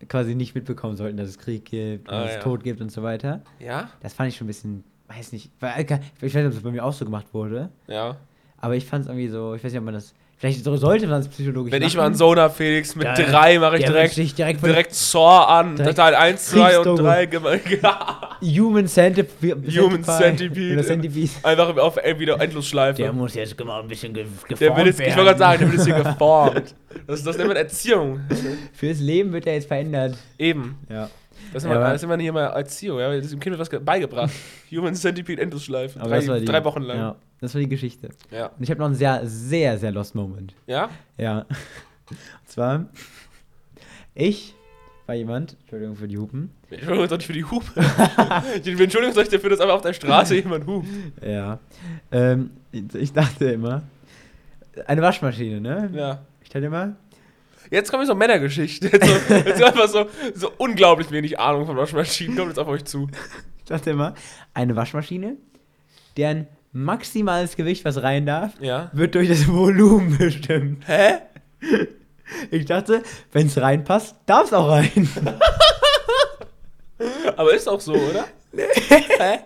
quasi 0.08 0.36
nicht 0.36 0.56
mitbekommen 0.56 0.96
sollten, 0.96 1.18
dass 1.18 1.28
es 1.30 1.38
Krieg 1.38 1.66
gibt, 1.66 2.10
Ah, 2.10 2.22
dass 2.24 2.32
ja. 2.32 2.38
es 2.38 2.44
Tod 2.44 2.64
gibt 2.64 2.80
und 2.82 2.92
so 2.92 3.04
weiter. 3.04 3.42
Ja? 3.60 3.90
Das 4.02 4.14
fand 4.14 4.30
ich 4.30 4.38
schon 4.38 4.46
ein 4.46 4.48
bisschen, 4.48 4.84
weiß 5.08 5.32
nicht, 5.34 5.52
weil, 5.60 5.82
ich 5.84 5.90
weiß 5.92 6.34
nicht, 6.34 6.46
ob 6.46 6.54
das 6.54 6.62
bei 6.64 6.72
mir 6.72 6.84
auch 6.86 6.94
so 6.94 7.04
gemacht 7.06 7.28
wurde, 7.34 7.70
Ja. 7.88 8.18
aber 8.58 8.76
ich 8.76 8.86
fand 8.86 9.04
es 9.06 9.10
irgendwie 9.10 9.28
so, 9.28 9.56
ich 9.56 9.64
weiß 9.64 9.72
nicht, 9.72 9.80
ob 9.80 9.86
man 9.86 9.94
das, 9.96 10.14
Vielleicht 10.40 10.64
so- 10.64 10.78
sollte 10.78 11.06
man 11.06 11.20
es 11.20 11.28
psychologisch 11.28 11.70
Wenn 11.74 11.82
machen. 11.82 11.88
ich 11.90 11.98
mal 11.98 12.06
einen 12.06 12.16
Sohn 12.16 12.40
habe, 12.40 12.54
Felix, 12.54 12.96
mit 12.96 13.06
Ja, 13.06 13.14
drei 13.14 13.60
mache 13.60 13.78
ich 13.78 13.84
direkt, 13.86 14.16
direkt 14.38 14.66
direkt 14.66 14.96
Saw 14.96 15.44
an. 15.46 15.76
Direkt 15.76 15.98
Teil 15.98 16.16
1, 16.16 16.46
2 16.46 16.80
und 16.80 16.98
Kriegsdogo. 16.98 17.04
3. 17.82 18.58
Human 18.58 18.88
Centipede. 18.88 19.82
Human 19.82 20.02
Centipede. 20.04 20.82
Centipede. 20.82 21.30
Einfach 21.44 21.76
auf 21.76 21.98
wieder 22.18 22.40
Endlosschleife. 22.40 23.02
Der 23.02 23.12
muss 23.12 23.34
jetzt 23.36 23.62
mal 23.66 23.82
ein 23.82 23.88
bisschen 23.90 24.14
ge 24.14 24.24
geformt 24.48 24.62
Der 24.62 24.78
will 24.78 24.86
jetzt, 24.86 25.02
ich 25.02 25.08
werden. 25.08 25.18
wollte 25.18 25.38
gerade 25.38 25.40
sagen, 25.40 25.60
der 25.60 25.68
wird 25.74 25.78
jetzt 25.78 25.94
hier 25.96 26.04
geformt. 26.04 26.76
Das, 27.06 27.24
das 27.24 27.38
nennt 27.38 27.50
man 27.50 27.58
Erziehung. 27.58 28.20
Fürs 28.74 29.00
Leben 29.00 29.32
wird 29.32 29.46
er 29.46 29.54
jetzt 29.54 29.68
verändert. 29.68 30.16
Eben. 30.40 30.76
Ja. 30.90 31.08
Das 31.54 31.64
Ja, 31.64 31.70
sind 31.70 31.72
wir, 31.72 31.80
das 31.80 32.02
sind 32.02 32.10
wir 32.10 32.18
hier 32.18 32.34
mal 32.34 32.46
Erziehung. 32.48 33.00
Ja? 33.00 33.16
Das 33.16 33.30
Dem 33.30 33.40
Kind 33.40 33.52
wird 33.54 33.60
was 33.60 33.70
ge- 33.70 33.80
beigebracht. 33.80 34.32
Human 34.72 34.94
Centipede 34.96 35.42
Endlosschleife. 35.42 36.00
Drei, 36.00 36.20
die, 36.40 36.46
drei 36.46 36.64
Wochen 36.64 36.82
lang. 36.84 36.98
Ja, 36.98 37.16
das 37.42 37.54
war 37.54 37.62
die 37.62 37.70
Geschichte. 37.70 38.10
Ja. 38.32 38.48
Und 38.48 38.62
ich 38.64 38.70
habe 38.70 38.80
noch 38.80 38.88
einen 38.88 38.96
sehr, 38.96 39.22
sehr, 39.26 39.78
sehr 39.78 39.92
lost 39.92 40.16
Moment. 40.16 40.54
Ja? 40.68 40.90
Ja. 41.18 41.40
Und 42.10 42.18
zwar, 42.48 42.86
ich 44.16 44.56
war 45.06 45.16
jemand, 45.16 45.56
Entschuldigung 45.62 45.96
für 45.96 46.08
die 46.08 46.18
Hupen. 46.18 46.52
Entschuldigung, 46.70 47.08
doch 47.08 47.18
nicht 47.18 47.26
für 47.28 47.34
die 47.34 47.44
Hupe. 47.46 47.66
Entschuldigung, 48.56 49.12
soll 49.14 49.24
ich 49.24 49.30
dafür, 49.30 49.50
dass 49.50 49.60
einfach 49.60 49.76
auf 49.76 49.82
der 49.82 49.94
Straße 49.94 50.36
jemand 50.36 50.68
hupt? 50.68 50.88
Ja. 51.26 51.60
Ähm, 52.12 52.52
ich 52.72 53.12
dachte 53.14 53.46
immer, 53.52 53.82
eine 54.86 55.02
Waschmaschine, 55.02 55.60
ne? 55.62 55.90
Ja. 55.94 56.20
Ich 56.44 56.50
dachte 56.50 56.66
immer, 56.68 56.96
Jetzt 57.72 57.92
kommt 57.92 58.06
so 58.08 58.16
Männergeschichte. 58.16 58.88
Jetzt, 58.92 59.08
so, 59.28 59.34
jetzt 59.36 59.64
einfach 59.64 59.88
so, 59.88 60.06
so 60.34 60.52
unglaublich 60.58 61.12
wenig 61.12 61.40
Ahnung 61.40 61.66
von 61.66 61.78
Waschmaschinen. 61.78 62.36
Kommt 62.36 62.50
jetzt 62.50 62.58
auf 62.60 62.68
euch 62.68 62.86
zu. 62.86 63.08
ich 63.60 63.66
dachte 63.66 63.92
immer, 63.92 64.16
eine 64.54 64.76
Waschmaschine, 64.76 65.38
deren 66.18 66.48
maximales 66.72 67.56
Gewicht, 67.56 67.86
was 67.86 68.02
rein 68.02 68.26
darf, 68.26 68.54
Ja. 68.60 68.90
wird 68.94 69.16
durch 69.16 69.28
das 69.28 69.48
Volumen 69.48 70.18
bestimmt. 70.18 70.88
Hä? 70.88 71.20
Ich 72.52 72.66
dachte, 72.66 73.02
wenn 73.32 73.48
es 73.48 73.60
reinpasst, 73.60 74.16
darf 74.28 74.46
es 74.46 74.54
auch 74.54 74.70
rein. 74.70 75.10
Aber 77.38 77.56
ist 77.56 77.68
auch 77.68 77.82
so, 77.82 77.94
oder? 77.96 78.28
Hä? 78.54 79.40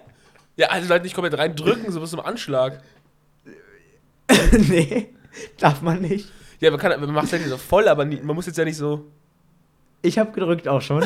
Ja, 0.58 0.68
also 0.68 0.90
halt 0.90 1.04
nicht 1.04 1.16
komplett 1.16 1.38
reindrücken, 1.40 1.94
so 1.94 2.02
bis 2.02 2.10
zum 2.10 2.20
Anschlag. 2.20 2.82
nee, 4.68 5.14
darf 5.60 5.82
man 5.82 6.02
nicht. 6.02 6.30
Ja, 6.64 6.72
man, 6.72 6.80
kann, 6.80 6.98
man 7.00 7.12
macht 7.12 7.26
es 7.26 7.32
ja 7.32 7.38
nicht 7.40 7.50
so 7.50 7.58
voll, 7.58 7.90
aber 7.90 8.06
nie, 8.06 8.22
man 8.24 8.36
muss 8.38 8.46
jetzt 8.46 8.58
ja 8.58 8.64
nicht 8.64 8.78
so. 8.78 9.12
Ich 10.02 10.18
habe 10.18 10.32
gedrückt 10.32 10.66
auch 10.68 10.82
schon. 10.82 11.04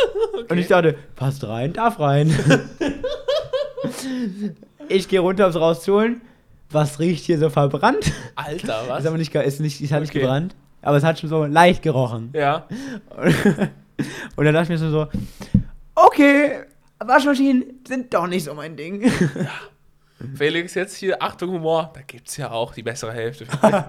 Und 0.48 0.56
ich 0.56 0.68
dachte, 0.68 0.96
passt 1.16 1.42
rein, 1.46 1.72
darf 1.72 1.98
rein. 1.98 2.32
ich 4.88 5.08
gehe 5.08 5.18
runter, 5.20 5.46
um 5.46 5.50
es 5.50 5.56
rauszuholen. 5.56 6.20
Was 6.70 7.00
riecht 7.00 7.24
hier 7.24 7.38
so 7.38 7.50
verbrannt? 7.50 8.12
Alter, 8.36 8.82
Ist 8.82 8.88
was? 8.88 9.06
aber 9.06 9.18
nicht, 9.18 9.34
ist 9.34 9.60
nicht, 9.60 9.80
ist 9.80 9.90
halt 9.90 10.02
nicht 10.02 10.10
Okay. 10.10 10.20
gebrannt. 10.20 10.54
Aber 10.82 10.96
es 10.96 11.02
hat 11.02 11.18
schon 11.18 11.28
so 11.28 11.44
leicht 11.44 11.82
gerochen. 11.82 12.30
Ja. 12.32 12.68
Und 14.36 14.44
dann 14.44 14.54
dachte 14.54 14.72
ich 14.72 14.80
mir 14.80 14.90
so, 14.90 15.08
okay, 15.96 16.60
Waschmaschinen 17.00 17.80
sind 17.86 18.14
doch 18.14 18.28
nicht 18.28 18.44
so 18.44 18.54
mein 18.54 18.76
Ding. 18.76 19.10
Felix, 20.34 20.74
jetzt 20.74 20.96
hier, 20.96 21.22
Achtung, 21.22 21.50
Humor. 21.50 21.90
Da 21.94 22.00
gibt's 22.06 22.36
ja 22.36 22.50
auch 22.50 22.74
die 22.74 22.82
bessere 22.82 23.12
Hälfte. 23.12 23.46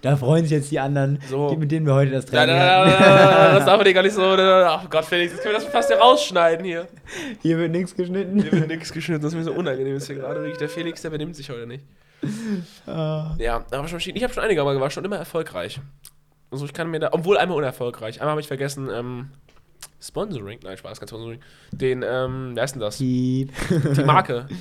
Da 0.00 0.16
freuen 0.16 0.44
sich 0.44 0.52
jetzt 0.52 0.70
die 0.70 0.78
anderen, 0.78 1.18
So. 1.28 1.50
die, 1.50 1.56
mit 1.56 1.72
denen 1.72 1.84
wir 1.84 1.92
heute 1.94 2.12
das 2.12 2.26
Training 2.26 2.54
nein, 2.54 3.54
das 3.56 3.64
darf 3.64 3.82
man 3.82 3.94
gar 3.94 4.02
nicht 4.04 4.14
so. 4.14 4.22
Ach 4.22 4.88
Gott, 4.88 5.04
Felix, 5.04 5.32
jetzt 5.32 5.42
können 5.42 5.54
wir 5.54 5.60
das 5.60 5.68
fast 5.68 5.88
hier 5.88 5.98
rausschneiden 5.98 6.64
hier. 6.64 6.86
Hier 7.42 7.58
wird 7.58 7.72
nichts 7.72 7.96
geschnitten. 7.96 8.40
Hier 8.40 8.52
wird 8.52 8.68
nichts 8.68 8.92
geschnitten, 8.92 9.22
das 9.22 9.32
ist 9.32 9.38
mir 9.38 9.42
so 9.44 9.52
unangenehm. 9.52 9.96
Ist 9.96 10.06
hier 10.06 10.14
gerade 10.14 10.40
wirklich 10.40 10.58
der 10.58 10.68
Felix, 10.68 11.02
der 11.02 11.10
benimmt 11.10 11.34
sich 11.34 11.50
heute 11.50 11.66
nicht. 11.66 11.84
Ah. 12.86 13.34
Ja, 13.38 13.56
aber 13.56 13.82
Waschmaschinen, 13.82 14.16
ich 14.16 14.22
habe 14.22 14.32
schon 14.32 14.44
einige 14.44 14.62
Mal 14.62 14.74
gewaschen 14.74 15.00
und 15.00 15.06
immer 15.06 15.16
erfolgreich. 15.16 15.80
Also 16.52 16.64
ich 16.64 16.72
kann 16.72 16.88
mir 16.90 17.00
da, 17.00 17.08
obwohl 17.12 17.36
einmal 17.36 17.58
unerfolgreich. 17.58 18.20
Einmal 18.20 18.32
habe 18.32 18.40
ich 18.40 18.48
vergessen, 18.48 18.88
ähm, 18.92 19.30
Sponsoring, 20.00 20.60
nein, 20.62 20.76
Spaß, 20.76 21.00
kein 21.00 21.08
Sponsoring. 21.08 21.40
Den, 21.72 22.04
ähm, 22.08 22.52
wer 22.54 22.64
ist 22.64 22.72
denn 22.72 22.80
das? 22.80 22.98
Piep. 22.98 23.52
Die 23.96 24.04
Marke. 24.04 24.46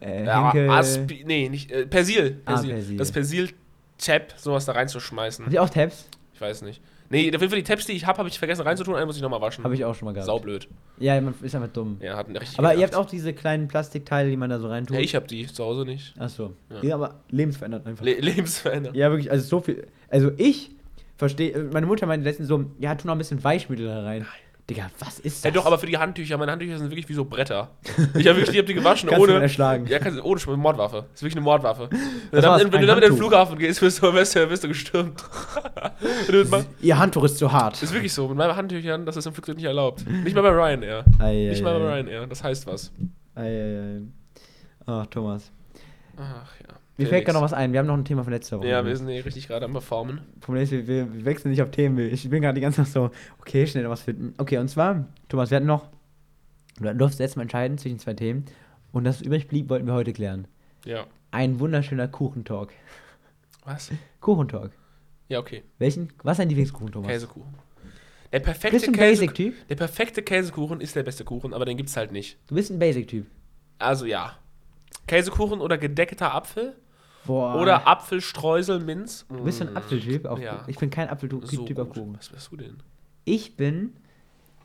Äh, 0.00 0.24
Ja, 0.24 0.52
Henkel. 0.52 0.70
Aspi, 0.70 1.24
nee, 1.26 1.48
nicht, 1.48 1.70
äh, 1.70 1.86
Persil. 1.86 2.40
Ah, 2.44 2.52
Persil. 2.52 2.70
Persil. 2.72 2.96
Das 2.96 3.12
Persil-Tab, 3.12 4.34
sowas 4.36 4.64
da 4.66 4.72
reinzuschmeißen. 4.72 5.44
Habt 5.44 5.54
ihr 5.54 5.62
auch 5.62 5.70
Tabs? 5.70 6.08
Ich 6.34 6.40
weiß 6.40 6.62
nicht. 6.62 6.80
Nee, 7.08 7.28
auf 7.32 7.40
jeden 7.40 7.50
Fall 7.50 7.58
die 7.60 7.64
Tabs, 7.64 7.86
die 7.86 7.92
ich 7.92 8.04
habe, 8.04 8.18
habe 8.18 8.28
ich 8.28 8.36
vergessen 8.38 8.62
reinzutun, 8.62 8.96
einen 8.96 9.06
muss 9.06 9.14
ich 9.16 9.22
nochmal 9.22 9.40
waschen. 9.40 9.62
Habe 9.62 9.74
ich 9.74 9.84
auch 9.84 9.94
schon 9.94 10.06
mal 10.06 10.12
gehabt. 10.12 10.26
Saublöd. 10.26 10.66
Ja, 10.98 11.20
man 11.20 11.34
ist 11.40 11.54
einfach 11.54 11.68
dumm. 11.72 11.98
Ja, 12.00 12.16
hat 12.16 12.28
richtig 12.28 12.58
Aber 12.58 12.70
ihr 12.70 12.74
genervt. 12.74 12.94
habt 12.94 13.06
auch 13.06 13.08
diese 13.10 13.32
kleinen 13.32 13.68
Plastikteile, 13.68 14.28
die 14.28 14.36
man 14.36 14.50
da 14.50 14.58
so 14.58 14.66
reintut. 14.68 14.96
Ja, 14.96 15.02
ich 15.02 15.14
habe 15.14 15.26
die 15.28 15.46
zu 15.46 15.64
Hause 15.64 15.84
nicht. 15.84 16.14
Achso. 16.20 16.54
Ja. 16.68 16.82
Ja. 16.82 16.94
aber 16.96 17.20
lebensverändert 17.30 17.86
einfach. 17.86 18.04
Le 18.04 18.14
Lebensveränder. 18.14 18.90
ja, 18.94 19.08
wirklich, 19.10 19.30
also 19.30 19.46
so 19.46 19.60
viel. 19.60 19.86
Also 20.08 20.32
ich 20.36 20.72
verstehe, 21.16 21.70
meine 21.72 21.86
Mutter 21.86 22.06
meinte 22.06 22.24
letztens 22.24 22.48
so, 22.48 22.64
ja, 22.80 22.94
tu 22.96 23.06
noch 23.06 23.14
ein 23.14 23.18
bisschen 23.18 23.42
Weichmittel 23.44 23.86
da 23.86 24.02
rein. 24.02 24.26
Digga, 24.68 24.90
was 24.98 25.20
ist 25.20 25.44
Ja, 25.44 25.50
das? 25.52 25.60
doch, 25.62 25.66
aber 25.66 25.78
für 25.78 25.86
die 25.86 25.96
Handtücher, 25.96 26.36
meine 26.38 26.50
Handtücher 26.50 26.76
sind 26.76 26.90
wirklich 26.90 27.08
wie 27.08 27.12
so 27.14 27.24
Bretter. 27.24 27.70
Ich 28.16 28.26
habe 28.26 28.38
wirklich, 28.38 28.48
ich 28.50 28.58
hab 28.58 28.66
die 28.66 28.74
gewaschen 28.74 29.08
Kannst 29.10 29.24
du 29.24 29.30
ohne. 29.32 29.40
erschlagen. 29.40 29.86
Ja, 29.86 30.00
kannst 30.00 30.18
du 30.18 30.24
ohne 30.24 30.40
Schmuck, 30.40 30.56
Mordwaffe. 30.56 31.02
Das 31.12 31.14
ist 31.14 31.22
wirklich 31.22 31.36
eine 31.36 31.44
Mordwaffe. 31.44 31.88
Wenn 31.90 32.00
du 32.32 32.40
damit, 32.42 32.72
wenn 32.72 32.80
du 32.80 32.86
damit 32.88 33.04
in 33.04 33.10
den? 33.10 33.16
Flughafen 33.16 33.56
gehst, 33.58 33.80
wirst 33.80 34.02
du, 34.02 34.12
wirst 34.12 34.34
du, 34.34 34.50
wirst 34.50 34.64
du 34.64 34.68
gestürmt. 34.68 35.22
Du 36.28 36.44
Ihr 36.82 36.98
Handtuch 36.98 37.24
ist 37.24 37.38
zu 37.38 37.50
hart. 37.52 37.80
ist 37.82 37.92
wirklich 37.92 38.12
so, 38.12 38.26
mit 38.28 38.36
meinen 38.36 38.56
Handtüchern, 38.56 39.06
das 39.06 39.16
ist 39.16 39.26
im 39.26 39.32
Flugzeug 39.32 39.56
nicht 39.56 39.64
erlaubt. 39.66 40.04
Nicht 40.24 40.34
mal 40.34 40.42
bei 40.42 40.50
Ryanair. 40.50 41.04
Ei, 41.20 41.46
Nicht 41.50 41.62
mal 41.62 41.78
bei 41.78 41.86
ei. 41.86 41.94
Ryanair, 42.00 42.26
das 42.26 42.42
heißt 42.42 42.66
was. 42.66 42.92
Ei, 43.36 43.42
ei, 43.42 43.96
ei. 43.98 44.00
Ach, 44.86 45.06
Thomas. 45.06 45.50
Ach 46.16 46.50
ja. 46.60 46.74
Mir 46.98 47.06
fällt 47.06 47.26
gerade 47.26 47.36
noch 47.36 47.44
was 47.44 47.52
ein. 47.52 47.72
Wir 47.72 47.80
haben 47.80 47.86
noch 47.86 47.96
ein 47.96 48.04
Thema 48.04 48.24
von 48.24 48.32
letzter 48.32 48.58
Woche. 48.58 48.68
Ja, 48.68 48.84
wir 48.84 48.96
sind 48.96 49.08
hier 49.08 49.24
richtig 49.24 49.48
gerade 49.48 49.66
am 49.66 49.72
Performen. 49.72 50.20
Problem 50.40 50.64
ist, 50.64 50.72
wir, 50.72 50.86
wir, 50.86 51.24
wechseln 51.24 51.50
nicht 51.50 51.60
auf 51.60 51.70
Themen. 51.70 51.98
Ich 51.98 52.28
bin 52.30 52.42
gerade 52.42 52.54
die 52.54 52.62
ganze 52.62 52.84
Zeit 52.84 52.92
so, 52.92 53.10
okay, 53.38 53.66
schnell 53.66 53.84
noch 53.84 53.90
was 53.90 54.02
finden. 54.02 54.32
Okay, 54.38 54.56
und 54.58 54.68
zwar, 54.68 55.04
Thomas, 55.28 55.50
wir 55.50 55.56
hatten 55.56 55.66
noch, 55.66 55.88
du 56.78 56.94
durfst 56.94 57.20
jetzt 57.20 57.36
mal 57.36 57.42
entscheiden 57.42 57.76
zwischen 57.76 57.98
zwei 57.98 58.14
Themen. 58.14 58.46
Und 58.92 59.04
das 59.04 59.20
übrig 59.20 59.46
blieb, 59.46 59.68
wollten 59.68 59.86
wir 59.86 59.92
heute 59.92 60.14
klären. 60.14 60.48
Ja. 60.86 61.06
Ein 61.32 61.60
wunderschöner 61.60 62.08
Kuchentalk. 62.08 62.72
Was? 63.64 63.90
Kuchentalk. 64.20 64.72
Ja, 65.28 65.40
okay. 65.40 65.64
Welchen? 65.78 66.12
Was 66.22 66.34
ist 66.34 66.38
dein 66.38 66.48
Lieblingskuchen, 66.48 66.92
Thomas? 66.92 67.10
Käsekuchen. 67.10 67.54
Der 68.32 68.40
perfekte 68.40 68.76
Bist 68.76 68.86
du 68.86 68.92
ein 68.92 68.96
Basic-Typ? 68.96 69.68
Der 69.68 69.76
perfekte 69.76 70.22
Käsekuchen 70.22 70.80
ist 70.80 70.96
der 70.96 71.02
beste 71.02 71.24
Kuchen, 71.24 71.52
aber 71.52 71.64
den 71.64 71.76
gibt's 71.76 71.96
halt 71.96 72.12
nicht. 72.12 72.38
Du 72.48 72.54
bist 72.54 72.70
ein 72.70 72.78
Basic-Typ. 72.78 73.26
Also 73.78 74.06
ja. 74.06 74.36
Käsekuchen 75.06 75.60
oder 75.60 75.78
gedeckter 75.78 76.34
Apfel 76.34 76.76
Boah. 77.26 77.56
oder 77.60 77.86
Apfelstreusel 77.88 78.80
Minz. 78.80 79.26
Du 79.28 79.44
bist 79.44 79.60
ein 79.62 79.76
Apfeltyp. 79.76 80.26
Auf, 80.26 80.38
Ja. 80.38 80.64
Ich 80.66 80.76
bin 80.78 80.90
kein 80.90 81.08
Apfeltyp 81.08 81.46
So 81.46 81.64
typ 81.64 81.78
auf. 81.78 81.88
Kuchen. 81.90 82.16
Was 82.16 82.32
wärst 82.32 82.52
du 82.52 82.56
denn? 82.56 82.76
Ich 83.24 83.56
bin, 83.56 83.92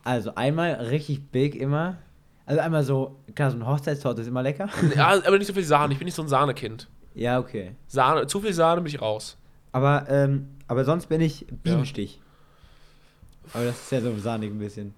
also 0.04 0.34
einmal 0.34 0.72
richtig 0.74 1.30
big 1.30 1.54
immer. 1.56 1.98
Also 2.46 2.60
einmal 2.60 2.82
so, 2.84 3.16
klar, 3.34 3.50
so 3.50 3.56
eine 3.56 3.66
Hochzeitstorte 3.66 4.22
ist 4.22 4.28
immer 4.28 4.42
lecker. 4.42 4.68
Ja, 4.96 5.08
aber 5.10 5.38
nicht 5.38 5.46
so 5.46 5.52
viel 5.54 5.64
Sahne. 5.64 5.92
Ich 5.92 5.98
bin 5.98 6.06
nicht 6.06 6.14
so 6.14 6.22
ein 6.22 6.28
Sahnekind. 6.28 6.88
ja, 7.14 7.38
okay. 7.38 7.74
Sahne, 7.86 8.26
zu 8.26 8.40
viel 8.40 8.52
Sahne 8.52 8.80
bin 8.80 8.92
ich 8.92 9.00
raus. 9.00 9.36
Aber, 9.72 10.06
ähm, 10.08 10.48
aber 10.68 10.84
sonst 10.84 11.06
bin 11.08 11.20
ich 11.20 11.46
Bienenstich. 11.62 12.20
Aber 13.54 13.64
das 13.64 13.80
ist 13.80 13.92
ja 13.92 14.00
so 14.00 14.16
sahnig 14.18 14.50
ein 14.50 14.58
bisschen. 14.58 14.94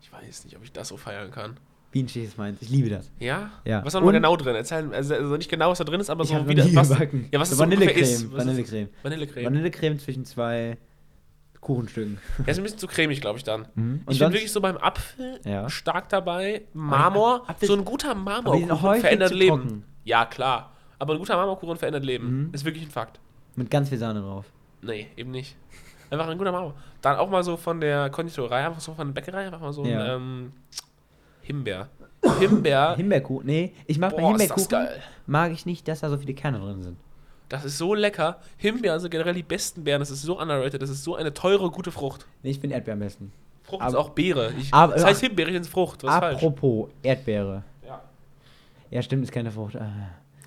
Ich 0.00 0.12
weiß 0.12 0.44
nicht, 0.44 0.56
ob 0.56 0.62
ich 0.64 0.72
das 0.72 0.88
so 0.88 0.96
feiern 0.96 1.30
kann. 1.30 1.56
Bienenstich 1.94 2.24
ist 2.24 2.36
meins. 2.36 2.60
Ich 2.60 2.68
liebe 2.70 2.88
das. 2.90 3.08
Ja? 3.20 3.50
Ja. 3.64 3.84
Was 3.84 3.94
ist 3.94 4.00
da 4.04 4.10
genau 4.10 4.36
drin? 4.36 4.56
Erzähl, 4.56 4.92
also 4.92 5.14
also 5.14 5.36
nicht 5.36 5.48
genau, 5.48 5.70
was 5.70 5.78
da 5.78 5.84
drin 5.84 6.00
ist, 6.00 6.10
aber 6.10 6.24
ich 6.24 6.30
so 6.30 6.48
wie 6.48 6.54
das, 6.56 6.74
was, 6.74 6.88
gebacken. 6.88 7.28
Ja, 7.30 7.38
was 7.38 7.50
so 7.50 7.58
Vanillecreme. 7.58 7.98
ist. 8.02 8.32
Was 8.32 8.40
ist- 8.42 8.48
Vanillecreme. 8.48 8.88
Vanillecreme. 9.04 9.46
Vanillecreme 9.46 9.98
zwischen 10.00 10.24
zwei 10.24 10.76
Kuchenstücken. 11.60 12.18
Ja, 12.38 12.44
ist 12.50 12.58
ein 12.58 12.64
bisschen 12.64 12.78
zu 12.80 12.88
cremig, 12.88 13.20
glaube 13.20 13.38
ich, 13.38 13.44
dann. 13.44 13.68
Mhm. 13.76 14.00
Ich 14.10 14.18
bin 14.18 14.32
wirklich 14.32 14.50
so 14.52 14.60
beim 14.60 14.76
Apfel 14.76 15.40
Ja. 15.44 15.70
stark 15.70 16.08
dabei. 16.08 16.62
Marmor, 16.74 17.48
Apfel- 17.48 17.66
so 17.68 17.74
ein 17.74 17.84
guter 17.84 18.14
Marmorkuchen 18.16 19.00
verändert 19.00 19.32
Leben. 19.32 19.56
trocken. 19.62 19.84
Ja, 20.02 20.26
klar. 20.26 20.72
Aber 20.98 21.14
ein 21.14 21.18
guter 21.20 21.36
Marmorkuchen 21.36 21.76
verändert 21.76 22.04
Leben. 22.04 22.48
Mhm. 22.48 22.50
Ist 22.54 22.64
wirklich 22.64 22.84
ein 22.84 22.90
Fakt. 22.90 23.20
Mit 23.56 23.70
ganz 23.70 23.88
viel 23.88 23.98
Sahne 23.98 24.20
drauf. 24.20 24.46
Nee, 24.82 25.06
eben 25.16 25.30
nicht. 25.30 25.56
Einfach 26.10 26.26
ein 26.28 26.36
guter 26.38 26.50
Marmor. 26.52 26.74
Dann 27.00 27.16
auch 27.16 27.30
mal 27.30 27.42
so 27.44 27.56
von 27.56 27.80
der 27.80 28.10
Konditorei, 28.10 28.66
einfach 28.66 28.80
so 28.80 28.94
von 28.94 29.06
der 29.08 29.14
Bäckerei, 29.14 29.46
einfach 29.46 29.60
mal 29.60 29.72
so 29.72 29.84
Ja. 29.86 30.16
ein 30.16 30.20
ähm, 30.20 30.52
Himbeer. 31.44 31.88
Himbeer. 32.40 32.94
Himbeerkuchen. 32.96 33.46
Nee, 33.46 33.72
ich 33.86 33.98
mag 33.98 34.16
bei 34.16 34.22
Himbeerkuchen. 34.26 34.68
geil. 34.68 35.02
Mag 35.26 35.52
ich 35.52 35.66
nicht, 35.66 35.86
dass 35.88 36.00
da 36.00 36.08
so 36.10 36.16
viele 36.18 36.34
Kerne 36.34 36.58
drin 36.58 36.82
sind. 36.82 36.96
Das 37.48 37.64
ist 37.64 37.76
so 37.78 37.94
lecker. 37.94 38.40
Himbeeren 38.56 38.98
sind 39.00 39.10
generell 39.10 39.34
die 39.34 39.42
besten 39.42 39.84
Beeren. 39.84 40.00
Das 40.00 40.10
ist 40.10 40.22
so 40.22 40.40
underrated. 40.40 40.80
Das 40.80 40.90
ist 40.90 41.04
so 41.04 41.14
eine 41.14 41.32
teure, 41.34 41.70
gute 41.70 41.92
Frucht. 41.92 42.26
Nee, 42.42 42.50
ich 42.50 42.58
finde 42.60 42.74
Erdbeer 42.76 42.94
am 42.94 43.00
besten. 43.00 43.32
Frucht 43.62 43.82
Aber- 43.82 43.90
ist 43.90 43.94
auch 43.96 44.08
Beere. 44.10 44.52
Ich, 44.58 44.72
aber- 44.72 44.94
das 44.94 45.04
heißt 45.04 45.20
Himbeere, 45.20 45.50
ich 45.50 45.68
Frucht. 45.68 46.02
Was 46.02 46.14
ist 46.14 46.18
falsch? 46.20 46.36
Apropos 46.36 46.88
Erdbeere. 47.02 47.62
Ja. 47.86 48.02
Ja, 48.90 49.02
stimmt, 49.02 49.22
ist 49.24 49.32
keine 49.32 49.50
Frucht. 49.50 49.76
Ah. 49.76 49.90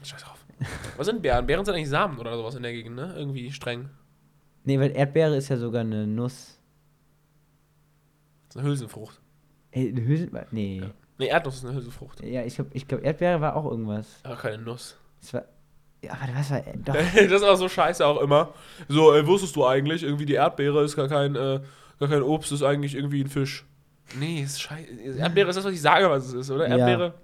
Scheiß 0.03 0.21
drauf. 0.23 0.43
Was 0.97 1.05
sind 1.05 1.21
Beeren? 1.21 1.45
Beeren 1.45 1.63
sind 1.63 1.75
eigentlich 1.75 1.89
Samen 1.89 2.17
oder 2.17 2.35
sowas 2.35 2.55
in 2.55 2.63
der 2.63 2.73
Gegend, 2.73 2.95
ne? 2.95 3.13
Irgendwie 3.15 3.51
streng. 3.51 3.89
Nee, 4.63 4.79
weil 4.79 4.91
Erdbeere 4.95 5.35
ist 5.37 5.49
ja 5.49 5.57
sogar 5.57 5.81
eine 5.81 6.07
Nuss. 6.07 6.59
Das 8.47 8.55
ist 8.55 8.59
eine 8.59 8.67
Hülsenfrucht. 8.69 9.21
Ey, 9.77 9.89
eine 9.89 10.05
Hülsen. 10.05 10.31
Nee. 10.51 10.77
Ja. 10.79 10.85
Ja, 10.85 10.91
Ne, 11.19 11.27
Erdnuss 11.29 11.55
ist 11.55 11.65
eine 11.65 11.73
Hülsenfrucht. 11.73 12.21
ich 12.21 12.55
glaube, 12.55 12.69
ich 12.73 12.87
glaub, 12.87 13.03
Erdbeere 13.03 13.41
war 13.41 13.55
auch 13.55 13.65
irgendwas. 13.65 14.05
Aber 14.23 14.35
keine 14.35 14.59
Nuss. 14.59 14.95
Es 15.19 15.33
war, 15.33 15.45
Ja, 16.03 16.11
warte, 16.11 16.33
was 16.35 16.51
war. 16.51 16.61
Doch. 16.85 16.93
das 17.15 17.31
ist 17.31 17.43
auch 17.43 17.55
so 17.55 17.67
scheiße 17.67 18.05
auch 18.05 18.21
immer. 18.21 18.53
So, 18.87 19.15
äh, 19.15 19.25
wusstest 19.25 19.55
du 19.55 19.65
eigentlich, 19.65 20.03
irgendwie 20.03 20.27
die 20.27 20.35
Erdbeere 20.35 20.83
ist 20.83 20.95
gar 20.95 21.07
kein, 21.07 21.35
äh, 21.35 21.59
gar 21.99 22.07
kein 22.09 22.21
Obst, 22.21 22.51
ist 22.51 22.61
eigentlich 22.61 22.93
irgendwie 22.93 23.21
ein 23.23 23.27
Fisch. 23.27 23.65
Nee, 24.19 24.41
ist 24.43 24.61
scheiße. 24.61 24.91
Erdbeere 25.17 25.49
ist 25.49 25.55
das, 25.55 25.65
was 25.65 25.73
ich 25.73 25.81
sage, 25.81 26.07
was 26.07 26.27
es 26.27 26.33
ist, 26.33 26.51
oder? 26.51 26.67
Ja. 26.69 26.77
Erdbeere, 26.77 27.15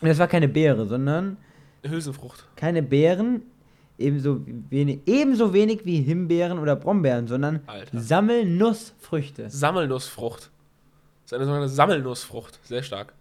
Und 0.00 0.08
das 0.08 0.18
war 0.18 0.28
keine 0.28 0.46
Beere, 0.48 0.86
sondern 0.86 1.36
Hülsenfrucht. 1.84 2.46
keine 2.54 2.84
Beeren, 2.84 3.42
ebenso 3.98 4.42
wenig, 4.70 5.00
ebenso 5.06 5.52
wenig 5.52 5.84
wie 5.84 6.00
Himbeeren 6.02 6.60
oder 6.60 6.76
Brombeeren, 6.76 7.26
sondern 7.26 7.62
Alter. 7.66 7.98
Sammelnussfrüchte. 8.00 9.50
Sammelnussfrucht. 9.50 10.51
Das 11.24 11.32
ist 11.32 11.34
eine 11.34 11.44
sogenannte 11.46 11.68
Sammelnussfrucht. 11.72 12.58
Sehr 12.64 12.82
stark. 12.82 13.12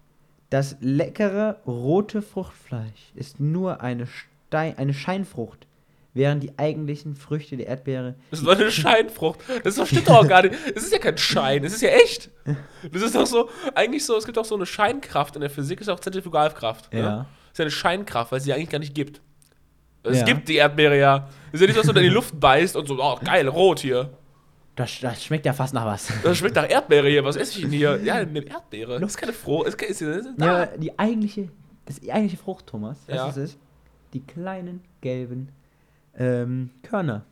Das 0.49 0.75
leckere 0.81 1.57
rote 1.65 2.21
Fruchtfleisch 2.21 3.11
ist 3.15 3.39
nur 3.39 3.81
eine, 3.81 4.07
Stein, 4.07 4.77
eine 4.77 4.93
Scheinfrucht, 4.93 5.65
während 6.13 6.43
die 6.43 6.51
eigentlichen 6.59 7.15
Früchte 7.15 7.55
der 7.55 7.67
Erdbeere 7.67 8.15
Das 8.31 8.39
ist 8.39 8.45
doch 8.45 8.51
eine 8.59 8.69
Scheinfrucht. 8.69 9.39
Das 9.63 9.75
doch- 9.75 9.87
stimmt 9.87 10.09
doch 10.09 10.17
auch 10.23 10.27
gar 10.27 10.41
nicht. 10.41 10.55
Das 10.75 10.83
ist 10.83 10.91
ja 10.91 10.99
kein 10.99 11.17
Schein, 11.17 11.63
das 11.63 11.71
ist 11.73 11.81
ja 11.81 11.89
echt. 11.89 12.29
Das 12.91 13.01
ist 13.01 13.15
doch 13.15 13.25
so, 13.25 13.49
eigentlich 13.75 14.05
so, 14.05 14.17
es 14.17 14.25
gibt 14.25 14.37
auch 14.37 14.43
so 14.45 14.55
eine 14.55 14.65
Scheinkraft 14.65 15.35
in 15.35 15.41
der 15.41 15.49
Physik, 15.49 15.79
ist 15.79 15.87
auch 15.89 15.99
Zentrifugalkraft. 16.01 16.91
Ne? 16.93 16.99
Ja. 16.99 17.15
Das 17.17 17.25
ist 17.53 17.57
ja 17.59 17.63
eine 17.63 17.71
Scheinkraft, 17.71 18.31
weil 18.33 18.39
es 18.39 18.43
sie 18.43 18.51
eigentlich 18.53 18.69
gar 18.69 18.79
nicht 18.79 18.93
gibt. 18.93 19.21
Es 20.03 20.19
Ja. 20.19 20.25
gibt 20.25 20.49
die 20.49 20.55
Erdbeere 20.55 20.97
ja. 20.97 21.29
Es 21.49 21.55
ist 21.55 21.61
ja 21.61 21.67
nicht, 21.67 21.75
so, 21.75 21.81
dass 21.81 21.87
du 21.87 21.93
da 21.93 21.99
in 22.01 22.07
die 22.07 22.13
Luft 22.13 22.37
beißt 22.37 22.75
und 22.75 22.87
so, 22.87 22.97
oh, 23.01 23.17
geil, 23.23 23.47
rot 23.47 23.79
hier. 23.79 24.09
Das, 24.75 24.99
das 25.01 25.23
schmeckt 25.23 25.45
ja 25.45 25.53
fast 25.53 25.73
nach 25.73 25.85
was. 25.85 26.07
Das 26.23 26.37
schmeckt 26.37 26.55
nach 26.55 26.69
Erdbeere 26.69 27.09
hier. 27.09 27.23
Was 27.25 27.35
esse 27.35 27.57
ich 27.57 27.61
denn 27.63 27.71
hier? 27.71 28.01
Ja, 28.03 28.15
eine 28.15 28.39
Erdbeere. 28.45 28.99
Das 28.99 29.11
ist 29.11 29.17
keine 29.17 29.33
Froh. 29.33 29.63
Ist, 29.63 29.81
ist, 29.81 30.01
ist, 30.01 30.29
Ja, 30.39 30.65
die 30.65 30.97
eigentliche, 30.97 31.49
das 31.85 31.99
die 31.99 32.11
eigentliche 32.11 32.37
Frucht, 32.37 32.67
Thomas, 32.67 32.97
Ja. 33.07 33.27
es 33.29 33.37
ist? 33.37 33.57
Die 34.13 34.21
kleinen 34.21 34.81
gelben 35.01 35.49
ähm, 36.17 36.69
Körner. 36.83 37.23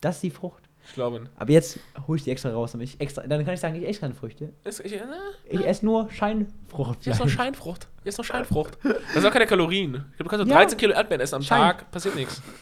Das 0.00 0.16
ist 0.16 0.22
die 0.22 0.30
Frucht. 0.30 0.62
Ich 0.86 0.94
glaube. 0.94 1.28
Aber 1.36 1.52
jetzt 1.52 1.78
hole 2.08 2.16
ich 2.16 2.24
die 2.24 2.30
extra 2.30 2.50
raus, 2.50 2.72
damit 2.72 2.88
ich 2.88 3.00
extra, 3.00 3.22
dann 3.26 3.44
kann 3.44 3.54
ich 3.54 3.60
sagen, 3.60 3.74
ich 3.76 3.86
esse 3.86 4.00
keine 4.00 4.14
Früchte. 4.14 4.52
Ist, 4.64 4.80
ich, 4.84 4.94
äh, 4.94 5.00
Ich 5.48 5.64
esse 5.64 5.84
nur 5.84 6.10
Scheinfrucht. 6.10 7.06
ist 7.06 7.20
noch 7.20 7.28
Scheinfrucht. 7.28 7.86
Hier 8.02 8.08
ist 8.08 8.18
noch 8.18 8.24
Scheinfrucht. 8.24 8.78
Das 8.82 9.14
sind 9.14 9.26
auch 9.26 9.32
keine 9.32 9.46
Kalorien. 9.46 10.04
Du 10.18 10.24
kannst 10.24 10.44
so 10.44 10.50
Ja. 10.50 10.56
13 10.56 10.78
Kilo 10.78 10.92
Erdbeeren 10.94 11.20
essen 11.20 11.36
am 11.36 11.42
Schein. 11.42 11.60
Tag, 11.60 11.90
passiert 11.90 12.16
nichts. 12.16 12.42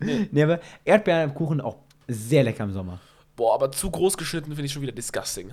Nee, 0.00 0.42
aber 0.42 0.60
Erdbeeren 0.84 1.30
im 1.30 1.34
Kuchen 1.34 1.60
auch 1.60 1.76
sehr 2.08 2.42
lecker 2.42 2.64
im 2.64 2.72
Sommer. 2.72 3.00
Boah, 3.36 3.54
aber 3.54 3.72
zu 3.72 3.90
groß 3.90 4.16
geschnitten 4.16 4.50
finde 4.50 4.64
ich 4.66 4.72
schon 4.72 4.82
wieder 4.82 4.92
disgusting. 4.92 5.52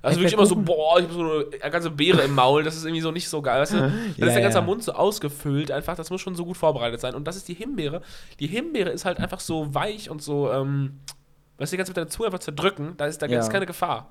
Also 0.00 0.20
wirklich 0.20 0.34
immer 0.34 0.46
so, 0.46 0.54
boah, 0.54 1.00
ich 1.00 1.04
habe 1.06 1.14
so 1.14 1.50
eine 1.60 1.70
ganze 1.72 1.90
Beere 1.90 2.22
im 2.22 2.34
Maul, 2.34 2.62
das 2.62 2.76
ist 2.76 2.84
irgendwie 2.84 3.00
so 3.00 3.10
nicht 3.10 3.28
so 3.28 3.42
geil. 3.42 3.60
Weißt 3.60 3.72
du? 3.72 3.78
Dann 3.80 3.90
ist 4.06 4.18
der 4.18 4.28
Ja, 4.28 4.40
ganze 4.40 4.58
ja. 4.58 4.64
Mund 4.64 4.84
so 4.84 4.92
ausgefüllt, 4.92 5.72
einfach, 5.72 5.96
das 5.96 6.10
muss 6.10 6.20
schon 6.20 6.36
so 6.36 6.44
gut 6.44 6.56
vorbereitet 6.56 7.00
sein. 7.00 7.16
Und 7.16 7.24
das 7.26 7.34
ist 7.34 7.48
die 7.48 7.54
Himbeere. 7.54 8.02
Die 8.38 8.46
Himbeere 8.46 8.90
ist 8.90 9.04
halt 9.04 9.18
einfach 9.18 9.40
so 9.40 9.74
weich 9.74 10.08
und 10.08 10.22
so, 10.22 10.52
ähm, 10.52 11.00
weißt 11.58 11.72
du, 11.72 11.74
die 11.74 11.78
ganze 11.78 11.90
mit 11.90 11.96
deiner 11.96 12.08
Zunge 12.08 12.26
einfach 12.26 12.38
zerdrücken, 12.38 12.94
da 12.96 13.06
ist, 13.06 13.20
da 13.20 13.26
Ja. 13.26 13.46
keine 13.48 13.66
Gefahr. 13.66 14.08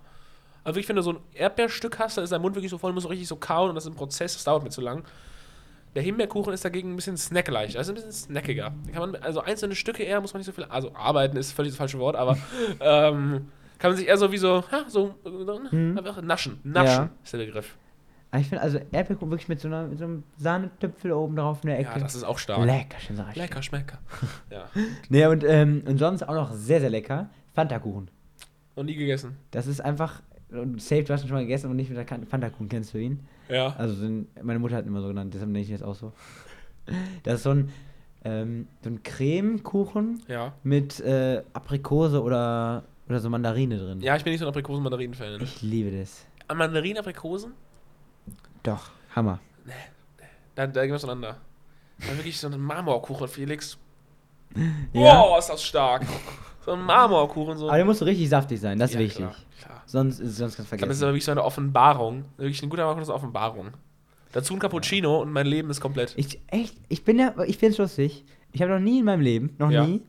Aber 0.65 0.75
wirklich, 0.75 0.89
wenn 0.89 0.97
du 0.97 1.01
so 1.01 1.11
ein 1.13 1.19
Erdbeerstück 1.33 1.97
hast, 1.99 2.17
dann 2.17 2.25
ist 2.25 2.31
dein 2.33 2.41
Mund 2.41 2.55
wirklich 2.55 2.69
so 2.71 2.77
voll, 2.77 2.91
muss 2.91 3.03
so 3.03 3.09
richtig 3.09 3.29
so 3.29 3.37
kauen 3.37 3.69
und 3.69 3.75
das 3.75 3.85
ist 3.85 3.91
ein 3.91 3.95
Prozess, 3.95 4.33
das 4.33 4.43
dauert 4.43 4.63
mir 4.63 4.69
zu 4.69 4.81
lang. 4.81 5.05
Der 5.97 6.03
Himbeerkuchen 6.03 6.53
ist 6.53 6.63
dagegen 6.63 6.93
ein 6.93 6.95
bisschen 6.95 7.17
snackleicht, 7.17 7.75
also 7.75 7.91
ein 7.91 7.95
bisschen 7.95 8.11
snackiger. 8.11 8.71
Da 8.85 8.91
kann 8.91 9.09
man, 9.11 9.21
also 9.23 9.41
einzelne 9.41 9.73
Stücke 9.73 10.03
eher 10.03 10.21
muss 10.21 10.31
man 10.31 10.41
nicht 10.41 10.45
so 10.45 10.51
viel, 10.51 10.65
also 10.65 10.93
arbeiten 10.93 11.37
ist 11.37 11.53
völlig 11.53 11.71
das 11.71 11.77
falsche 11.77 11.97
Wort, 11.97 12.15
aber 12.15 12.37
ähm, 12.79 13.47
kann 13.79 13.89
man 13.91 13.97
sich 13.97 14.07
eher 14.07 14.17
so 14.17 14.31
wie 14.31 14.37
so, 14.37 14.63
ha, 14.71 14.85
so 14.87 15.15
Mhm. 15.71 15.97
einfach 15.97 16.21
naschen. 16.21 16.59
Naschen 16.63 16.85
Ja. 17.05 17.09
ist 17.23 17.33
der 17.33 17.39
Begriff. 17.39 17.75
Aber 18.29 18.41
ich 18.41 18.47
finde 18.47 18.61
also 18.61 18.77
Erdbeerkuchen 18.91 19.31
wirklich 19.31 19.47
mit 19.49 19.59
so, 19.59 19.69
einer, 19.69 19.87
mit 19.87 19.97
so 19.97 20.03
einem 20.05 20.23
Sahnetüpfel 20.37 21.13
oben 21.13 21.35
drauf 21.35 21.61
in 21.63 21.69
der 21.69 21.79
Ecke. 21.79 21.89
Ja, 21.95 21.97
das 21.99 22.13
ist 22.13 22.23
auch 22.25 22.37
stark. 22.37 22.63
lecker, 22.63 22.99
schön 22.99 23.15
sag 23.15 23.31
ich. 23.31 23.35
Lecker, 23.37 23.63
schmecker. 23.63 23.97
ja. 24.51 24.65
Nee, 25.09 25.25
und, 25.25 25.43
ähm, 25.43 25.81
und 25.87 25.97
sonst 25.97 26.21
auch 26.29 26.35
noch 26.35 26.53
sehr, 26.53 26.79
sehr 26.79 26.91
lecker. 26.91 27.29
Fanta-Kuchen. 27.55 28.11
Noch 28.75 28.83
nie 28.83 28.93
gegessen. 28.95 29.37
Das 29.49 29.65
ist 29.65 29.79
einfach, 29.81 30.21
und 30.51 30.81
safe, 30.81 31.03
du 31.03 31.13
hast 31.13 31.23
ihn 31.23 31.27
schon 31.27 31.35
mal 31.37 31.41
gegessen, 31.43 31.65
aber 31.67 31.75
nicht 31.75 31.89
mit 31.89 31.97
der 31.97 32.05
Fanta-Kuchen, 32.25 32.69
kennst 32.69 32.93
du 32.93 32.97
ihn? 32.99 33.19
Ja. 33.49 33.75
Also 33.77 33.95
sind, 33.95 34.27
meine 34.43 34.59
Mutter 34.59 34.75
hat 34.77 34.85
ihn 34.85 34.89
immer 34.89 35.01
so 35.01 35.07
genannt, 35.09 35.33
deshalb 35.33 35.49
nenne 35.51 35.61
ich 35.63 35.69
ihn 35.69 35.73
jetzt 35.75 35.83
auch 35.83 35.95
so. 35.95 36.13
Das 37.23 37.35
ist 37.35 37.43
so 37.43 37.51
ein, 37.51 37.69
ähm, 38.23 38.67
so 38.81 38.89
ein 38.89 39.03
Cremekuchen 39.03 40.21
Ja. 40.27 40.53
mit 40.63 40.99
äh, 41.01 41.43
Aprikose 41.53 42.21
oder, 42.21 42.83
oder 43.09 43.19
so 43.19 43.29
Mandarine 43.29 43.77
drin. 43.77 43.99
Ja, 44.01 44.15
ich 44.15 44.23
bin 44.23 44.31
nicht 44.31 44.39
so 44.39 44.45
ein 44.45 44.49
Aprikosen-Mandarinen-Fan. 44.49 45.41
Ich 45.41 45.61
liebe 45.61 45.91
das. 45.91 46.25
An 46.47 46.57
Mandarinen, 46.57 46.99
Aprikosen? 46.99 47.51
Doch, 48.63 48.91
Hammer. 49.15 49.39
Da, 50.55 50.65
da 50.67 50.81
gehen 50.81 50.91
wir 50.91 50.95
auseinander. 50.95 51.37
Dann 51.99 52.17
wirklich 52.17 52.37
so 52.39 52.47
ein 52.47 52.59
Marmorkuchen, 52.59 53.27
Felix. 53.27 53.77
Ja. 54.93 55.19
Wow, 55.21 55.37
ist 55.37 55.49
das 55.49 55.61
stark. 55.61 56.03
So 56.67 56.73
ein 56.73 56.81
Marmorkuchen, 56.81 57.57
so. 57.57 57.67
Aber 57.69 57.77
der 57.77 57.85
muss 57.85 57.99
so 57.99 58.03
richtig 58.05 58.27
saftig 58.27 58.59
sein, 58.59 58.77
das 58.77 58.89
ist 58.89 58.95
Ja, 58.95 58.99
wichtig. 58.99 59.25
Klar, 59.25 59.35
klar. 59.61 59.83
Sonst, 59.85 60.17
sonst 60.17 60.57
kannst 60.57 60.59
du 60.73 60.75
glaube, 60.75 60.89
das 60.89 60.97
ist 60.97 60.99
vergessen. 60.99 61.03
aber 61.03 61.11
wirklich 61.13 61.23
so 61.23 61.31
eine 61.31 61.43
Offenbarung. 61.45 62.25
Wirklich 62.35 62.61
ein 62.61 62.67
guter 62.69 62.81
Marmorkuchen 62.83 63.03
ist 63.03 63.09
eine 63.09 63.15
Offenbarung. 63.15 63.67
Dazu 64.33 64.53
ein 64.53 64.59
Cappuccino 64.59 65.21
und 65.21 65.31
mein 65.31 65.47
Leben 65.47 65.69
ist 65.69 65.79
komplett. 65.79 66.13
Ich, 66.17 66.41
echt, 66.47 66.75
ich 66.89 67.05
bin 67.05 67.19
ja, 67.19 67.33
ich 67.45 67.57
find's 67.57 67.77
lustig. 67.77 68.25
Ich 68.51 68.61
habe 68.61 68.73
noch 68.73 68.81
nie 68.81 68.99
in 68.99 69.05
meinem 69.05 69.21
Leben, 69.21 69.55
noch 69.57 69.71
Ja. 69.71 69.87
nie, 69.87 70.01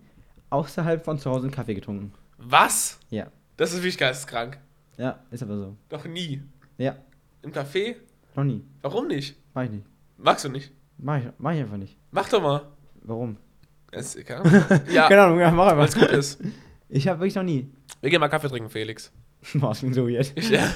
außerhalb 0.50 1.04
von 1.04 1.20
zu 1.20 1.30
Hause 1.30 1.44
einen 1.44 1.52
Kaffee 1.54 1.74
getrunken. 1.74 2.12
Was? 2.38 2.98
Ja. 3.08 3.28
Das 3.56 3.70
ist 3.72 3.76
wirklich 3.78 3.96
geisteskrank. 3.96 4.58
Ja, 4.96 5.20
ist 5.30 5.44
aber 5.44 5.56
so. 5.56 5.76
Noch 5.92 6.04
nie. 6.06 6.42
Ja, 6.76 6.96
Im 7.42 7.52
Café? 7.52 7.94
noch 8.34 8.42
nie. 8.42 8.64
Warum 8.82 9.06
nicht? 9.06 9.36
Mach 9.54 9.62
ich 9.62 9.70
nicht. 9.70 9.86
Magst 10.16 10.44
du 10.44 10.48
nicht? 10.48 10.72
Mach 10.98 11.18
ich, 11.18 11.24
mach 11.38 11.52
ich 11.52 11.60
einfach 11.60 11.76
nicht. 11.76 11.96
Mach 12.10 12.28
doch 12.28 12.42
mal. 12.42 12.62
Warum? 13.02 13.36
Es, 13.90 14.14
ja. 14.14 14.42
ja, 14.92 15.08
Keine 15.08 15.22
Ahnung, 15.22 15.40
ja, 15.40 15.50
mach 15.50 15.76
weil 15.76 15.86
es 15.86 15.94
einfach. 15.94 16.08
gut 16.08 16.18
ist. 16.18 16.40
Ich 16.88 17.08
habe 17.08 17.20
wirklich 17.20 17.34
noch 17.34 17.42
nie. 17.42 17.68
Wir 18.00 18.10
gehen 18.10 18.20
mal 18.20 18.28
Kaffee 18.28 18.48
trinken, 18.48 18.70
Felix. 18.70 19.12
Das 19.54 19.78
klingt 19.78 19.94
so 19.94 20.08
ja, 20.08 20.20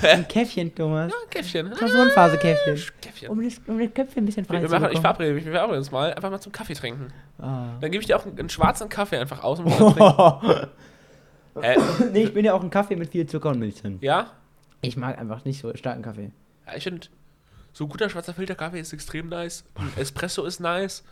Ein 0.03 0.27
Käffchen, 0.29 0.75
Thomas. 0.75 1.13
ein 1.13 1.31
Käffchen. 1.31 1.71
Klausurenphase-Käffchen. 1.73 2.81
Käffchen. 3.01 3.29
Um 3.29 3.43
das, 3.43 3.61
um 3.67 3.79
das 3.79 3.93
Köpfchen 3.93 4.23
ein 4.23 4.27
bisschen 4.27 4.45
frei 4.45 4.55
Wir, 4.55 4.63
wir 4.63 4.69
zu 4.69 4.81
machen, 4.81 4.93
ich 4.93 5.01
verabrede 5.01 5.35
mich, 5.35 5.45
wir 5.45 5.53
verabreden 5.53 5.79
uns 5.79 5.91
mal, 5.91 6.15
einfach 6.15 6.31
mal 6.31 6.41
zum 6.41 6.53
Kaffee 6.53 6.75
trinken. 6.75 7.09
Ah. 7.39 7.77
Dann 7.81 7.91
gebe 7.91 8.01
ich 8.01 8.07
dir 8.07 8.17
auch 8.17 8.25
einen, 8.25 8.39
einen 8.39 8.49
schwarzen 8.49 8.89
Kaffee 8.89 9.19
einfach 9.19 9.43
aus 9.43 9.59
und 9.59 9.67
trinken. 9.67 10.69
Hä? 11.61 11.77
nee, 12.13 12.23
ich 12.23 12.33
bin 12.33 12.45
ja 12.45 12.55
auch 12.55 12.63
ein 12.63 12.71
Kaffee 12.71 12.97
mit 12.97 13.11
viel 13.11 13.27
Zucker 13.27 13.51
und 13.51 13.59
Milch 13.59 13.83
drin. 13.83 13.99
Ja? 14.01 14.31
Ich 14.81 14.97
mag 14.97 15.19
einfach 15.19 15.45
nicht 15.45 15.61
so 15.61 15.75
starken 15.75 16.03
Kaffee. 16.03 16.31
ja 16.67 16.77
ich 16.77 16.85
finde, 16.85 17.09
so 17.73 17.87
guter 17.87 18.09
schwarzer 18.09 18.33
Filterkaffee 18.35 18.81
ist 18.81 18.93
extrem 18.93 19.29
nice. 19.29 19.65
Ein 19.75 19.93
Espresso 19.97 20.45
ist 20.45 20.61
nice, 20.61 21.05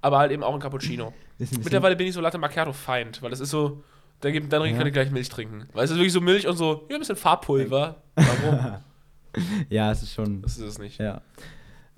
aber 0.00 0.18
halt 0.18 0.32
eben 0.32 0.42
auch 0.42 0.54
ein 0.54 0.60
Cappuccino. 0.60 1.12
Ein 1.38 1.48
Mittlerweile 1.62 1.96
bin 1.96 2.06
ich 2.06 2.14
so 2.14 2.20
Latte 2.20 2.38
Macchiato 2.38 2.72
Feind, 2.72 3.20
weil 3.22 3.30
das 3.30 3.40
ist 3.40 3.50
so, 3.50 3.82
dann, 4.20 4.32
gibt, 4.32 4.52
dann 4.52 4.64
Ja. 4.64 4.76
kann 4.76 4.86
ich 4.86 4.92
gleich 4.92 5.10
Milch 5.10 5.28
trinken. 5.28 5.68
Weil 5.72 5.84
es 5.84 5.90
ist 5.90 5.96
wirklich 5.96 6.12
so 6.12 6.20
Milch 6.20 6.46
und 6.46 6.56
so, 6.56 6.86
ja, 6.88 6.96
ein 6.96 7.00
bisschen 7.00 7.16
Farbpulver. 7.16 7.96
Warum? 8.14 8.76
Ja, 9.68 9.92
es 9.92 10.02
ist 10.02 10.14
schon. 10.14 10.40
Das 10.40 10.56
ist 10.56 10.62
es 10.64 10.78
nicht. 10.78 10.98
Ja. 10.98 11.20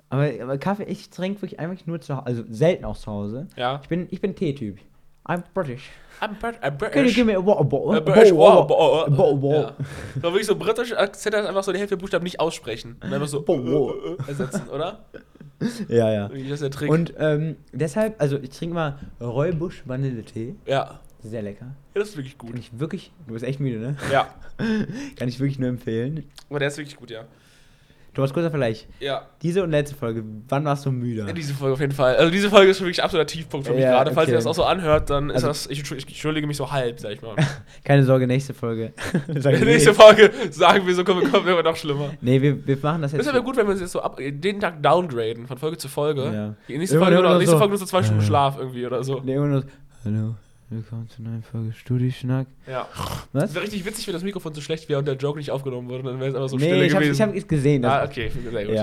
Aber, 0.09 0.29
aber 0.41 0.57
Kaffee, 0.57 0.83
ich 0.83 1.09
trinke 1.09 1.41
wirklich 1.41 1.57
eigentlich 1.59 1.87
nur 1.87 2.01
zu 2.01 2.15
Hause, 2.17 2.25
also 2.25 2.43
selten 2.49 2.83
auch 2.83 2.97
zu 2.97 3.09
Hause. 3.09 3.47
Ja. 3.55 3.79
Ich 3.81 3.87
bin, 3.87 4.07
ich 4.11 4.19
bin 4.19 4.35
Tee-Typ. 4.35 4.77
I'm 5.25 5.43
British. 5.53 5.89
I'm, 6.19 6.37
Brit 6.39 6.55
I'm 6.55 6.61
Can 6.61 6.71
you 6.71 6.77
British. 6.91 7.15
give 7.15 7.25
me 7.25 7.35
a 7.37 7.45
water 7.45 7.63
bottle? 7.63 7.97
Äh, 7.97 8.01
British, 8.01 8.33
wow, 8.33 8.59
A 8.59 8.61
bottle, 9.09 9.41
wow. 9.41 9.53
Ja. 9.53 10.21
Wirklich 10.23 10.47
so 10.47 10.55
britisch 10.57 10.91
Akzent 10.91 11.33
einfach 11.35 11.63
so 11.63 11.71
die 11.71 11.77
Hälfte 11.79 11.95
der 11.95 12.01
Buchstaben 12.01 12.23
nicht 12.25 12.41
aussprechen. 12.41 12.97
Und 13.01 13.13
einfach 13.13 13.27
so 13.27 13.45
äh, 13.47 13.53
äh, 13.53 14.13
äh, 14.15 14.17
ersetzen, 14.27 14.67
oder? 14.67 15.05
Ja, 15.87 16.11
ja. 16.11 16.23
Irgendwie, 16.29 16.43
Das 16.49 16.61
ist 16.61 16.63
der 16.63 16.71
Trick. 16.71 16.89
Und 16.89 17.13
ähm, 17.17 17.55
deshalb, 17.73 18.21
also 18.21 18.37
ich 18.39 18.49
trinke 18.51 18.75
mal 18.75 18.97
Räubusch 19.21 19.83
Vanilletee. 19.85 20.55
ja. 20.65 20.99
Sehr 21.21 21.41
lecker. 21.41 21.65
ja, 21.65 21.99
das 21.99 22.11
ist 22.11 22.15
wirklich 22.17 22.37
Kann 22.37 22.51
gut. 22.51 22.59
ich 22.59 22.79
wirklich, 22.79 23.11
du 23.27 23.33
bist 23.33 23.43
echt 23.43 23.59
müde, 23.59 23.77
ne? 23.79 23.97
Ja. 24.09 24.33
Kann 25.17 25.27
ich 25.27 25.37
wirklich 25.41 25.59
nur 25.59 25.67
empfehlen. 25.67 26.23
Aber 26.49 26.59
der 26.59 26.69
ist 26.69 26.77
wirklich 26.77 26.95
gut, 26.95 27.11
ja. 27.11 27.25
Thomas, 28.19 28.33
kurzer 28.33 28.49
Vergleich. 28.49 28.87
Ja. 28.99 29.21
Diese 29.41 29.63
und 29.63 29.71
letzte 29.71 29.95
Folge, 29.95 30.23
wann 30.49 30.65
warst 30.65 30.85
du 30.85 30.91
müde? 30.91 31.25
Ja, 31.25 31.33
diese 31.33 31.53
Folge 31.53 31.73
auf 31.73 31.79
jeden 31.79 31.93
Fall. 31.93 32.17
Also 32.17 32.31
diese 32.31 32.49
Folge 32.49 32.71
ist 32.71 32.81
wirklich 32.81 33.01
absoluter 33.01 33.27
Tiefpunkt 33.27 33.65
für 33.65 33.73
mich 33.73 33.83
Ja, 33.83 33.91
gerade. 33.91 34.11
Falls 34.11 34.25
okay. 34.27 34.31
ihr 34.31 34.35
das 34.37 34.45
auch 34.45 34.53
so 34.53 34.63
anhört, 34.63 35.09
dann 35.09 35.29
ist 35.29 35.35
Also- 35.35 35.47
das. 35.47 35.67
Ich, 35.67 35.79
ich 35.91 36.07
entschuldige 36.07 36.45
mich 36.47 36.57
so 36.57 36.71
halb, 36.71 36.99
sag 36.99 37.13
ich 37.13 37.21
mal. 37.21 37.35
Keine 37.85 38.03
Sorge, 38.03 38.27
nächste 38.27 38.53
Folge. 38.53 38.93
Nächste. 39.27 39.93
Folge 39.93 40.31
sagen 40.51 40.85
wir 40.85 40.93
so, 40.95 41.03
kommen 41.03 41.31
kommt 41.31 41.47
immer 41.47 41.63
noch 41.63 41.75
schlimmer. 41.75 42.11
Nee, 42.21 42.41
wir, 42.41 42.67
wir 42.67 42.77
machen 42.81 43.01
das 43.01 43.13
jetzt. 43.13 43.19
Das 43.19 43.27
ist 43.27 43.33
aber 43.33 43.43
gut, 43.43 43.55
wenn 43.57 43.65
wir 43.65 43.71
uns 43.71 43.81
jetzt 43.81 43.93
so 43.93 44.01
ab, 44.01 44.17
den 44.19 44.59
Tag 44.59 44.83
downgraden, 44.83 45.47
von 45.47 45.57
Folge 45.57 45.77
zu 45.77 45.87
Folge. 45.87 46.23
Ja. 46.25 46.55
Die 46.67 46.77
nächste 46.77 46.99
Folge, 46.99 47.13
immer 47.13 47.23
nur, 47.23 47.31
noch 47.31 47.37
nächste 47.37 47.53
so, 47.53 47.57
Folge 47.57 47.71
nur 47.71 47.77
so 47.79 47.85
zwei 47.85 48.03
Stunden. 48.03 48.21
Schlaf 48.21 48.57
irgendwie 48.59 48.85
oder 48.85 49.03
so. 49.03 49.21
Nee, 49.23 49.35
immer 49.35 49.47
nur 49.47 49.61
so, 49.61 49.67
Hallo, 50.05 50.35
willkommen 50.71 51.09
zu 51.09 51.21
einer 51.21 51.31
neuen 51.31 51.43
Folge 51.43 51.73
Studieschnack. 51.73 52.45
Ja. 52.67 52.87
Was? 53.33 53.53
Wäre 53.55 53.63
richtig 53.63 53.85
witzig, 53.85 54.05
wenn 54.07 54.13
das 54.13 54.23
Mikrofon 54.23 54.53
zu 54.53 54.61
schlecht 54.61 54.87
wäre 54.87 54.99
und 54.99 55.07
der 55.07 55.15
Joke 55.15 55.39
nicht 55.39 55.49
aufgenommen 55.49 55.89
wurde, 55.89 56.03
dann 56.03 56.19
wäre 56.19 56.29
es 56.29 56.35
einfach 56.35 56.49
so 56.49 56.57
nee, 56.57 56.65
stille 56.65 56.85
ich 56.85 56.93
habe 56.93 57.05
gewesen. 57.05 57.21
ich 57.23 57.27
hab 57.27 57.35
es 57.35 57.47
gesehen. 57.47 57.85
Ah, 57.85 58.03
okay, 58.03 58.29
sehr 58.51 58.65
gut. 58.65 58.75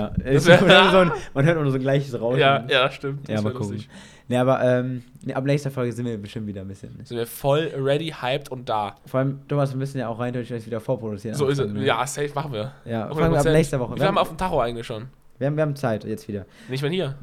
Ja, 0.69 0.91
so 0.91 0.97
ein, 0.99 1.11
man 1.33 1.45
hört 1.45 1.61
nur 1.61 1.71
so 1.71 1.77
ein 1.77 1.81
gleiches 1.81 2.19
Rauschen. 2.19 2.39
ja, 2.41 2.65
ja, 2.67 2.91
stimmt. 2.91 3.27
Ja, 3.29 3.35
Das 3.35 3.43
mal 3.43 3.51
wär 3.53 3.57
gucken. 3.59 3.73
lustig. 3.75 3.89
Nee, 4.27 4.37
aber 4.37 4.61
ähm, 4.61 5.03
nee, 5.23 5.33
ab 5.33 5.45
nächster 5.45 5.71
Folge 5.71 5.93
sind 5.93 6.05
wir 6.05 6.17
bestimmt 6.17 6.47
wieder 6.47 6.61
ein 6.61 6.67
bisschen. 6.67 6.93
Sind 7.05 7.17
wir 7.17 7.25
voll 7.25 7.71
ready, 7.77 8.13
hyped 8.21 8.49
und 8.51 8.67
da. 8.67 8.95
Vor 9.05 9.21
allem, 9.21 9.47
Thomas, 9.47 9.71
wir 9.71 9.77
müssen 9.77 9.97
ja 9.99 10.09
auch 10.09 10.19
rein 10.19 10.33
theoretisch 10.33 10.65
wieder 10.65 10.81
vorproduzieren. 10.81 11.37
So 11.37 11.47
ist 11.47 11.59
es. 11.59 11.71
ne? 11.71 11.85
Ja, 11.85 12.05
safe 12.05 12.31
machen 12.35 12.51
wir. 12.51 12.73
Ja, 12.83 13.07
fangen 13.13 13.31
wir 13.31 13.39
ab 13.39 13.45
100%. 13.45 13.51
nächster 13.53 13.79
Woche. 13.79 13.93
Wir, 13.95 13.99
Wir 14.01 14.07
haben 14.07 14.17
auf 14.17 14.27
dem 14.27 14.37
Tacho 14.37 14.59
eigentlich 14.59 14.85
schon. 14.85 15.05
wir, 15.37 15.47
haben, 15.47 15.55
wir 15.55 15.61
haben 15.63 15.75
Zeit 15.77 16.03
jetzt 16.03 16.27
wieder. 16.27 16.45
Nicht 16.67 16.81
mehr 16.81 16.91
hier. 16.91 17.15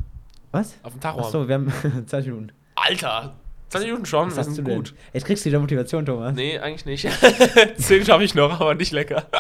Was? 0.52 0.76
Auf 0.82 0.92
dem 0.92 1.00
Tacho. 1.00 1.20
Achso, 1.20 1.46
wir 1.46 1.54
haben 1.56 1.70
20 2.06 2.32
Minuten. 2.32 2.52
Alter, 2.76 3.34
20 3.74 3.88
Minuten 3.90 4.06
schon, 4.06 4.28
Was 4.28 4.34
das 4.36 4.48
hast 4.48 4.58
denn? 4.58 4.64
gut. 4.64 4.94
Jetzt 5.12 5.24
kriegst 5.26 5.44
du 5.44 5.48
wieder 5.50 5.60
Motivation, 5.60 6.04
Thomas. 6.06 6.34
Nee, 6.34 6.58
eigentlich 6.58 6.84
nicht. 7.04 7.08
10 7.76 8.04
schaffe 8.04 8.24
ich 8.24 8.34
noch, 8.34 8.60
aber 8.60 8.74
nicht 8.74 8.92
lecker. 8.92 9.24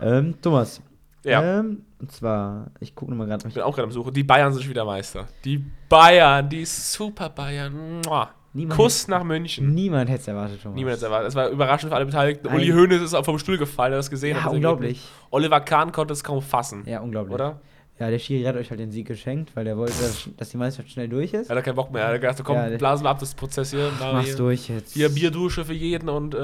Ähm, 0.00 0.34
Thomas. 0.40 0.80
Ja. 1.24 1.58
Ähm, 1.60 1.82
und 1.98 2.12
zwar, 2.12 2.66
ich 2.78 2.94
gucke 2.94 3.10
nochmal 3.10 3.26
gerade. 3.26 3.48
Ich 3.48 3.54
bin 3.54 3.62
auch 3.64 3.74
gerade 3.74 3.84
am 3.86 3.90
Suchen. 3.90 4.12
Die 4.14 4.22
Bayern 4.22 4.52
sind 4.52 4.62
schon 4.62 4.70
wieder 4.70 4.84
Meister. 4.84 5.26
Die 5.44 5.64
Bayern, 5.88 6.48
die 6.48 6.64
Super 6.64 7.30
Bayern. 7.30 8.00
Mua. 8.04 8.30
Niemand 8.52 8.78
Kuss 8.80 9.08
nach 9.08 9.24
München. 9.24 9.74
Niemand 9.74 10.08
hätte 10.08 10.20
es 10.20 10.28
erwartet, 10.28 10.62
Thomas. 10.62 10.76
Niemand 10.76 10.92
hat 10.92 10.98
es 10.98 11.02
erwartet. 11.02 11.28
Es 11.28 11.34
war 11.34 11.48
überraschend 11.48 11.90
für 11.90 11.96
alle 11.96 12.06
Beteiligten. 12.06 12.48
Ein- 12.48 12.54
Uli 12.56 12.68
Hoeneß 12.70 13.02
ist 13.02 13.12
auch 13.14 13.24
vom 13.24 13.38
Stuhl 13.38 13.58
gefallen, 13.58 13.92
er 13.92 13.96
hat 13.96 14.00
das 14.00 14.10
gesehen. 14.10 14.36
Ja, 14.36 14.42
hat 14.42 14.46
das 14.46 14.52
unglaublich. 14.54 14.98
Ergebnis. 14.98 15.26
Oliver 15.30 15.60
Kahn 15.60 15.90
konnte 15.92 16.12
es 16.12 16.22
kaum 16.24 16.40
fassen. 16.40 16.84
Ja, 16.86 17.00
unglaublich. 17.00 17.34
Oder? 17.34 17.60
Ja, 17.98 18.10
der 18.10 18.18
Schiri 18.18 18.42
hat 18.44 18.56
euch 18.56 18.68
halt 18.68 18.78
den 18.78 18.90
Sieg 18.90 19.06
geschenkt, 19.06 19.56
weil 19.56 19.64
der 19.64 19.76
wollte, 19.78 19.92
dass, 19.94 20.28
dass 20.36 20.50
die 20.50 20.58
Meisterschaft 20.58 20.92
schnell 20.92 21.08
durch 21.08 21.32
ist. 21.32 21.48
Er 21.48 21.56
hat 21.56 21.64
keinen 21.64 21.76
Bock 21.76 21.90
mehr. 21.90 22.02
Er 22.02 22.08
hat 22.14 22.20
gedacht, 22.20 22.44
komm, 22.44 22.56
Ja, 22.56 22.76
blasen 22.76 23.04
wir 23.06 23.10
ab 23.10 23.18
das 23.20 23.34
Prozess 23.34 23.70
hier. 23.70 23.90
Na, 23.98 24.12
Mach's 24.12 24.26
hier, 24.26 24.36
durch 24.36 24.68
jetzt. 24.68 24.92
hier 24.92 25.08
Bierdusche 25.08 25.64
für 25.64 25.72
jeden 25.72 26.10
und 26.10 26.34
äh, 26.34 26.38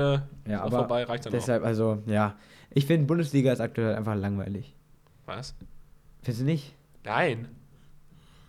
Ja, 0.49 0.61
auch 0.63 0.67
aber 0.67 0.79
vorbei 0.79 1.05
reicht 1.05 1.27
dann 1.27 1.33
auch. 1.33 1.37
deshalb, 1.37 1.63
also, 1.65 1.99
ja. 2.07 2.37
Ich 2.71 2.87
finde, 2.87 3.07
Bundesliga 3.07 3.53
ist 3.53 3.61
aktuell 3.61 3.95
einfach 3.95 4.15
langweilig. 4.15 4.75
Was? 5.27 5.55
Findest 6.23 6.41
du 6.41 6.47
nicht? 6.47 6.73
Nein. 7.05 7.49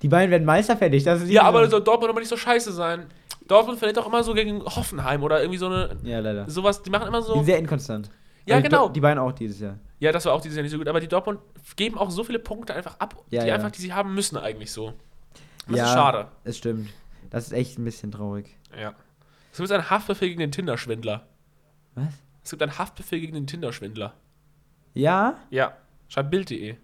Die 0.02 0.08
beiden 0.08 0.32
werden 0.32 0.46
Meister 0.46 0.78
fertig. 0.78 1.04
Das 1.04 1.22
ist 1.22 1.30
Ja, 1.30 1.44
aber 1.44 1.66
so. 1.66 1.72
soll 1.72 1.84
Dortmund 1.84 2.10
aber 2.10 2.20
nicht 2.22 2.30
so 2.30 2.38
scheiße 2.38 2.72
sein. 2.72 3.08
Dortmund 3.50 3.80
verliert 3.80 3.98
auch 4.00 4.08
immer 4.08 4.24
so 4.24 4.34
gegen 4.34 4.64
Hoffenheim 4.64 5.24
oder 5.24 5.42
irgendwie 5.42 5.58
so 5.60 5.66
eine. 5.66 5.98
Ja, 6.04 6.20
leider. 6.20 6.50
Sowas, 6.50 6.82
die 6.82 6.90
machen 6.90 7.08
immer 7.08 7.20
Die 7.20 7.28
so. 7.28 7.34
sind 7.36 7.46
sehr 7.46 7.58
inkonstant. 7.60 8.10
Ja, 8.46 8.56
Also, 8.58 8.68
genau. 8.70 8.90
Die 8.90 9.00
beiden 9.00 9.20
auch 9.20 9.32
dieses 9.32 9.60
Jahr. 9.60 9.80
Ja, 10.00 10.12
das 10.12 10.26
war 10.26 10.34
auch 10.34 10.42
dieses 10.42 10.56
Jahr 10.58 10.64
nicht 10.64 10.72
so 10.72 10.78
gut, 10.78 10.88
aber 10.88 11.00
die 11.00 11.08
Dortmund 11.08 11.40
geben 11.76 11.98
auch 11.98 12.10
so 12.12 12.24
viele 12.24 12.40
Punkte 12.40 12.74
einfach 12.74 13.00
ab, 13.00 13.24
Ja, 13.30 13.42
die 13.44 13.48
ja. 13.50 13.56
einfach, 13.56 13.72
die 13.72 13.82
sie 13.82 13.94
haben 13.94 14.14
müssen 14.14 14.38
eigentlich 14.38 14.72
so. 14.72 14.94
Das 15.68 15.78
ja, 15.78 15.86
ist 15.86 15.94
schade. 15.94 16.28
Es 16.44 16.58
stimmt. 16.58 16.90
Das 17.30 17.46
ist 17.48 17.54
echt 17.54 17.80
ein 17.80 17.86
bisschen 17.86 18.12
traurig. 18.12 18.58
Ja. 18.80 18.94
Es 19.52 19.60
gibt 19.60 19.72
einen 19.72 19.90
Haftbefehl 19.90 20.28
gegen 20.30 20.40
den 20.42 20.52
Tinder-Schwindler. 20.52 21.26
Was? 21.96 22.06
Es 22.44 22.50
gibt 22.50 22.62
einen 22.64 22.78
Haftbefehl 22.78 23.20
gegen 23.22 23.34
den 23.34 23.48
Tinder-Schwindler. 23.48 24.14
Ja? 24.94 25.38
Ja. 25.50 25.74
Schreibt 26.10 26.32
Bild.de. 26.32 26.76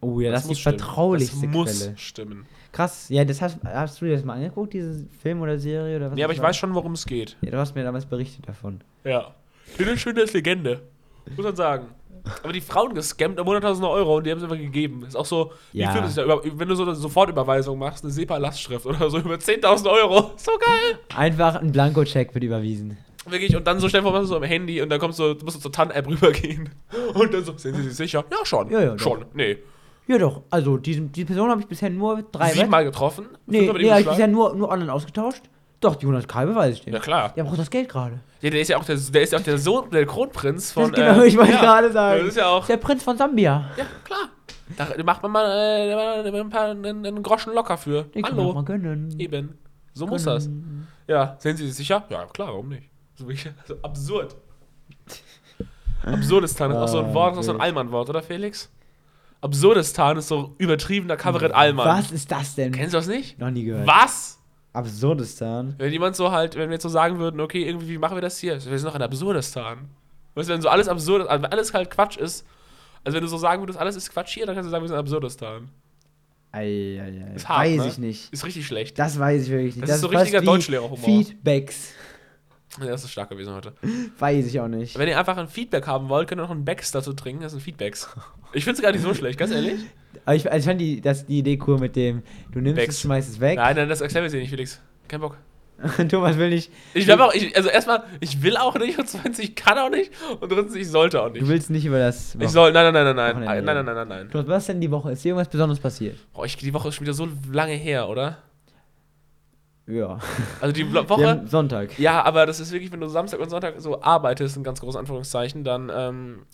Oh 0.00 0.20
ja, 0.20 0.30
das, 0.30 0.42
ist 0.42 0.50
die 0.50 0.54
stimmen. 0.56 0.78
vertraulichste 0.78 1.40
Das 1.46 1.54
muss 1.54 1.78
Quelle. 1.80 1.98
stimmen. 1.98 2.46
Krass. 2.72 3.08
Ja, 3.08 3.24
das 3.24 3.40
hast, 3.40 3.58
hast 3.64 4.00
du 4.00 4.04
dir 4.06 4.12
das 4.14 4.24
mal 4.24 4.34
angeguckt, 4.34 4.74
diesen 4.74 5.08
Film 5.08 5.40
oder 5.40 5.58
Serie 5.58 5.96
oder 5.96 6.10
was? 6.10 6.16
Nee, 6.16 6.24
aber 6.24 6.32
das 6.32 6.38
ich 6.38 6.42
war? 6.42 6.48
weiß 6.50 6.56
schon, 6.56 6.74
worum 6.74 6.92
es 6.92 7.06
geht. 7.06 7.36
Ja, 7.40 7.50
du 7.52 7.58
hast 7.58 7.74
mir 7.74 7.84
damals 7.84 8.04
berichtet 8.06 8.46
davon. 8.48 8.82
Ja. 9.04 9.34
Tinder-Schwindler 9.76 10.24
ist 10.24 10.34
Legende. 10.34 10.82
Muss 11.34 11.44
man 11.44 11.56
sagen. 11.56 11.88
Aber 12.42 12.52
die 12.52 12.60
Frauen 12.60 12.94
gescammt 12.94 13.38
um 13.38 13.48
100.000 13.48 13.88
Euro 13.88 14.16
und 14.16 14.26
die 14.26 14.30
haben 14.30 14.38
es 14.38 14.44
einfach 14.44 14.56
gegeben. 14.56 15.04
Ist 15.06 15.16
auch 15.16 15.26
so, 15.26 15.52
Ja. 15.72 15.94
wie 15.94 16.14
da 16.14 16.22
über, 16.24 16.42
wenn 16.44 16.68
du 16.68 16.74
so 16.74 16.82
eine 16.82 16.94
Sofortüberweisung 16.94 17.78
machst, 17.78 18.04
eine 18.04 18.12
SEPA-Lastschrift 18.12 18.84
oder 18.86 19.08
so 19.10 19.18
über 19.24 19.34
10.000 19.36 19.90
Euro. 19.90 20.32
So 20.36 20.52
geil. 20.58 20.98
Einfach 21.16 21.56
ein 21.56 21.70
Blankocheck 21.72 22.34
wird 22.34 22.44
überwiesen. 22.44 22.98
Wirklich, 23.28 23.56
und 23.56 23.66
dann 23.66 23.80
so 23.80 23.88
schnell 23.88 24.02
vor 24.02 24.24
so 24.24 24.36
am 24.36 24.42
Handy 24.44 24.80
und 24.80 24.88
dann 24.88 25.00
kommst 25.00 25.18
du, 25.18 25.34
du 25.34 25.44
musst 25.44 25.56
du 25.56 25.60
zur 25.60 25.72
TAN-App 25.72 26.06
rübergehen. 26.06 26.70
Und 27.14 27.34
dann 27.34 27.44
so, 27.44 27.56
sind 27.56 27.74
Sie 27.74 27.82
sich 27.82 27.94
sicher? 27.96 28.24
Ja, 28.30 28.44
schon. 28.44 28.70
Ja, 28.70 28.80
ja, 28.80 28.90
doch. 28.94 29.00
schon. 29.00 29.24
Nee. 29.34 29.58
Ja 30.06 30.18
doch, 30.18 30.42
also 30.50 30.76
diesen, 30.76 31.10
die 31.10 31.24
Person 31.24 31.50
habe 31.50 31.60
ich 31.60 31.66
bisher 31.66 31.90
nur 31.90 32.22
drei 32.30 32.50
Siebenmal 32.52 32.84
getroffen. 32.84 33.26
Nee, 33.46 33.62
nee 33.62 33.90
habe 33.90 34.00
ich 34.00 34.08
bisher 34.08 34.28
nur, 34.28 34.54
nur 34.54 34.68
online 34.68 34.92
ausgetauscht. 34.92 35.42
Doch, 35.80 35.96
die 35.96 36.06
100k 36.06 36.46
beweise 36.46 36.72
ich 36.72 36.82
dir. 36.82 36.92
Ja, 36.92 36.98
klar. 37.00 37.32
Der 37.36 37.44
braucht 37.44 37.58
das 37.58 37.70
Geld 37.70 37.88
gerade. 37.88 38.20
Ja, 38.40 38.50
der 38.50 38.60
ist 38.60 38.68
ja 38.68 38.78
auch 38.78 38.84
der, 38.84 38.96
der, 38.96 39.22
ist 39.22 39.32
ja 39.32 39.38
auch 39.38 39.42
der 39.42 39.58
Sohn, 39.58 39.90
der 39.90 40.06
Kronprinz 40.06 40.72
von. 40.72 40.92
Das 40.92 41.00
genau, 41.00 41.22
ich 41.22 41.36
wollte 41.36 41.52
ja, 41.52 41.60
gerade 41.60 41.92
sagen. 41.92 42.20
Das 42.20 42.28
ist 42.28 42.36
ja 42.36 42.46
auch. 42.48 42.66
Der 42.66 42.76
Prinz 42.78 43.02
von 43.02 43.16
Sambia. 43.16 43.70
Ja, 43.76 43.84
klar. 44.04 44.28
Da 44.76 45.02
macht 45.04 45.22
man 45.22 45.32
mal 45.32 45.44
äh, 45.46 46.28
ein 46.40 46.50
paar, 46.50 46.70
einen, 46.70 47.06
einen 47.06 47.22
Groschen 47.22 47.54
locker 47.54 47.76
für. 47.78 48.04
Den 48.04 48.22
kann 48.22 48.36
man 48.36 48.46
Hallo. 48.48 48.62
gönnen. 48.64 49.14
Eben. 49.18 49.58
So 49.92 50.06
muss 50.06 50.24
das. 50.24 50.46
Gönnen. 50.46 50.88
Ja, 51.06 51.36
sind 51.38 51.56
Sie 51.58 51.66
sich 51.66 51.76
sicher? 51.76 52.04
Ja, 52.08 52.26
klar, 52.26 52.48
warum 52.48 52.68
nicht? 52.70 52.88
So, 53.14 53.28
wirklich, 53.28 53.48
so 53.66 53.76
absurd. 53.82 54.34
Absurdistan 56.04 56.70
ist 56.70 56.76
auch 56.76 56.88
so 56.88 56.98
ein 57.00 57.10
Ah, 57.10 57.14
Wort, 57.14 57.32
ist 57.32 57.38
auch 57.38 57.42
so 57.44 57.50
ein 57.52 57.56
okay. 57.56 57.64
Allmann-Wort, 57.64 58.10
oder 58.10 58.22
Felix? 58.22 58.70
Absurdistan 59.40 60.16
ist 60.16 60.28
so 60.28 60.54
übertriebener 60.58 61.16
Kabarett 61.16 61.52
Allmann. 61.52 61.86
Was 61.86 62.10
ist 62.12 62.30
das 62.30 62.54
denn? 62.54 62.72
Kennst 62.72 62.94
du 62.94 62.98
das 62.98 63.06
nicht? 63.06 63.38
Noch 63.38 63.50
nie 63.50 63.64
gehört. 63.64 63.86
Was? 63.86 64.38
Absurdistan. 64.76 65.74
Wenn 65.78 65.92
jemand 65.92 66.16
so 66.16 66.30
halt, 66.30 66.54
wenn 66.54 66.68
wir 66.68 66.74
jetzt 66.74 66.82
so 66.82 66.88
sagen 66.88 67.18
würden, 67.18 67.40
okay, 67.40 67.66
irgendwie, 67.66 67.88
wie 67.88 67.98
machen 67.98 68.16
wir 68.16 68.22
das 68.22 68.38
hier? 68.38 68.54
Wir 68.54 68.78
sind 68.78 68.84
noch 68.84 68.94
in 68.94 69.02
Absurdistan. 69.02 69.88
Weißt 70.34 70.48
du, 70.48 70.52
wenn 70.52 70.62
so 70.62 70.68
alles 70.68 70.88
absurd, 70.88 71.28
also 71.28 71.42
wenn 71.42 71.50
alles 71.50 71.72
halt 71.72 71.90
Quatsch 71.90 72.18
ist, 72.18 72.46
also 73.02 73.16
wenn 73.16 73.22
du 73.22 73.28
so 73.28 73.38
sagen 73.38 73.62
würdest, 73.62 73.78
alles 73.78 73.96
ist 73.96 74.10
Quatsch 74.10 74.34
hier, 74.34 74.46
dann 74.46 74.54
kannst 74.54 74.68
du 74.68 74.70
sagen, 74.70 74.84
wir 74.84 74.88
sind 74.88 74.96
in 74.96 75.00
Absurdistan. 75.00 75.70
Eieiei. 76.52 77.34
Ist 77.34 77.48
hart, 77.48 77.60
weiß 77.60 77.78
ne? 77.78 77.88
ich 77.88 77.98
nicht. 77.98 78.32
Ist 78.32 78.44
richtig 78.44 78.66
schlecht. 78.66 78.98
Das 78.98 79.18
weiß 79.18 79.44
ich 79.44 79.50
wirklich 79.50 79.76
nicht. 79.76 79.88
Das 79.88 79.96
ist 79.96 80.02
so 80.02 80.08
richtiger 80.08 80.40
Deutschlehrerhumor. 80.40 80.98
Feedbacks. 80.98 81.92
Ja, 82.80 82.86
das 82.86 83.04
ist 83.04 83.12
stark 83.12 83.30
gewesen 83.30 83.54
heute. 83.54 83.72
Weiß 84.18 84.46
ich 84.46 84.60
auch 84.60 84.68
nicht. 84.68 84.98
Wenn 84.98 85.08
ihr 85.08 85.18
einfach 85.18 85.36
ein 85.38 85.48
Feedback 85.48 85.86
haben 85.86 86.08
wollt, 86.10 86.28
könnt 86.28 86.40
ihr 86.40 86.42
noch 86.42 86.50
einen 86.50 86.64
Becks 86.64 86.90
dazu 86.90 87.14
trinken. 87.14 87.42
Das 87.42 87.52
sind 87.52 87.62
Feedbacks. 87.62 88.08
Ich 88.52 88.64
finde 88.64 88.76
es 88.78 88.82
gar 88.82 88.92
nicht 88.92 89.02
so 89.02 89.14
schlecht, 89.14 89.38
ganz 89.38 89.50
ehrlich. 89.50 89.80
Aber 90.24 90.34
ich, 90.36 90.46
also 90.50 90.58
ich 90.58 90.64
fand 90.64 90.80
die, 90.80 91.00
das, 91.00 91.26
die 91.26 91.38
Idee 91.38 91.58
cool 91.66 91.78
mit 91.78 91.96
dem, 91.96 92.22
du 92.52 92.60
nimmst 92.60 92.76
Becks. 92.76 92.94
es, 92.96 93.00
schmeißt 93.02 93.28
es 93.28 93.40
weg. 93.40 93.56
Nein, 93.56 93.76
nein, 93.76 93.88
das 93.88 94.00
erklären 94.00 94.30
wir 94.30 94.38
nicht, 94.40 94.50
Felix. 94.50 94.80
Kein 95.08 95.20
Bock. 95.20 95.36
Thomas 96.08 96.38
will 96.38 96.48
nicht. 96.48 96.72
Ich 96.94 97.04
glaube 97.04 97.24
auch, 97.26 97.34
ich, 97.34 97.54
also 97.54 97.68
erstmal, 97.68 98.02
ich 98.20 98.42
will 98.42 98.56
auch 98.56 98.74
nicht 98.78 98.98
und 98.98 99.06
zweitens, 99.08 99.38
ich 99.38 99.54
kann 99.54 99.76
auch 99.76 99.90
nicht 99.90 100.10
und 100.40 100.50
drittens, 100.50 100.74
ich 100.74 100.88
sollte 100.88 101.20
auch 101.20 101.26
Du 101.28 101.34
nicht. 101.34 101.48
willst 101.48 101.68
nicht 101.68 101.84
über 101.84 101.98
das. 101.98 102.34
Ich 102.40 102.48
soll, 102.48 102.72
nein, 102.72 102.92
nein, 102.94 103.04
nein, 103.04 103.14
nein, 103.14 103.40
nein, 103.40 103.44
nein, 103.44 103.64
nein, 103.64 103.84
nein, 103.84 103.94
nein, 103.94 104.08
nein. 104.08 104.30
Thomas, 104.30 104.48
was 104.48 104.66
denn 104.66 104.80
die 104.80 104.90
Woche? 104.90 105.12
Ist 105.12 105.22
dir 105.22 105.28
irgendwas 105.28 105.48
Besonderes 105.50 105.78
passiert? 105.78 106.16
Boah, 106.32 106.46
ich, 106.46 106.56
die 106.56 106.72
Woche 106.72 106.88
ist 106.88 106.94
schon 106.94 107.04
wieder 107.06 107.12
so 107.12 107.28
lange 107.52 107.74
her, 107.74 108.08
oder? 108.08 108.38
Ja. 109.86 110.18
Also 110.62 110.72
die 110.72 110.90
Woche, 111.08 111.42
Sonntag. 111.46 111.98
ja, 111.98 112.22
aber 112.24 112.46
das 112.46 112.58
ist 112.58 112.72
wirklich, 112.72 112.90
wenn 112.90 113.00
du 113.00 113.08
Samstag 113.08 113.38
und 113.40 113.50
Sonntag 113.50 113.74
so 113.78 114.00
arbeitest, 114.02 114.56
in 114.56 114.64
ganz 114.64 114.80
großen 114.80 114.98
Anführungszeichen, 114.98 115.62
dann 115.62 115.92
ähm, 115.94 116.46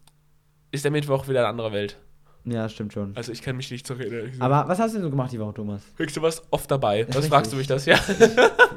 ist 0.73 0.85
der 0.85 0.91
Mittwoch 0.91 1.29
wieder 1.29 1.41
eine 1.41 1.49
andere 1.49 1.73
Welt. 1.73 1.97
Ja, 2.45 2.69
stimmt 2.69 2.93
schon. 2.93 3.13
Also 3.15 3.31
ich 3.31 3.41
kann 3.41 3.57
mich 3.57 3.71
nicht 3.71 3.89
erinnern. 3.89 4.33
Aber 4.41 4.65
was 4.67 4.79
hast 4.81 4.93
du 4.93 4.99
denn 4.99 5.05
so 5.05 5.11
gemacht 5.11 5.31
die 5.33 5.39
Woche, 5.39 5.55
Thomas? 5.55 5.83
Kriegst 5.97 6.17
du 6.17 6.23
was 6.23 6.43
oft 6.51 6.69
dabei? 6.71 7.05
Das 7.05 7.17
Was 7.17 7.25
ist 7.25 7.31
fragst 7.31 7.53
du 7.53 7.57
mich 7.57 7.69
das? 7.69 7.87
Ja. 7.87 7.97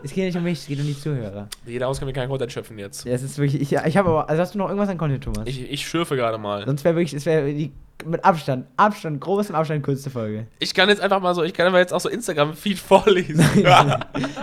Es 0.04 0.14
geht 0.14 0.26
nicht 0.26 0.38
um 0.38 0.44
mich, 0.44 0.60
es 0.60 0.68
geht 0.68 0.80
um 0.80 0.86
die 0.86 0.98
Zuhörer. 0.98 1.48
Nee, 1.66 1.80
daraus 1.80 1.98
können 1.98 2.08
wir 2.08 2.14
keinen 2.14 2.30
Content 2.30 2.52
schöpfen 2.52 2.78
jetzt. 2.78 3.06
Ja, 3.06 3.14
es 3.14 3.24
ist 3.24 3.40
wirklich. 3.40 3.60
Ich, 3.62 3.72
ich 3.72 3.98
habe 3.98 4.10
aber. 4.10 4.30
Also 4.30 4.42
hast 4.42 4.54
du 4.54 4.60
noch 4.60 4.68
irgendwas 4.68 4.90
an 4.90 5.00
Content, 5.00 5.24
Thomas? 5.24 5.48
Ich, 5.48 5.72
ich 5.72 5.88
schürfe 5.88 6.16
gerade 6.16 6.38
mal. 6.38 6.64
Sonst 6.66 6.84
wäre 6.84 6.96
wirklich. 6.96 7.14
Es 7.16 7.26
wäre 7.26 7.52
die. 7.52 7.74
Mit 8.06 8.24
Abstand. 8.24 8.68
Abstand. 8.78 9.20
Großen 9.22 9.56
Abstand 9.56 9.82
kürzeste 9.84 10.10
Folge. 10.12 10.46
Ich 10.60 10.74
kann 10.74 10.90
jetzt 10.90 11.02
einfach 11.02 11.22
mal 11.22 11.34
so, 11.34 11.44
ich 11.44 11.54
kann 11.54 11.66
aber 11.66 11.80
jetzt 11.80 11.94
auch 11.94 12.02
so 12.02 12.10
Instagram-Feed 12.10 12.78
vorlesen. 12.78 13.40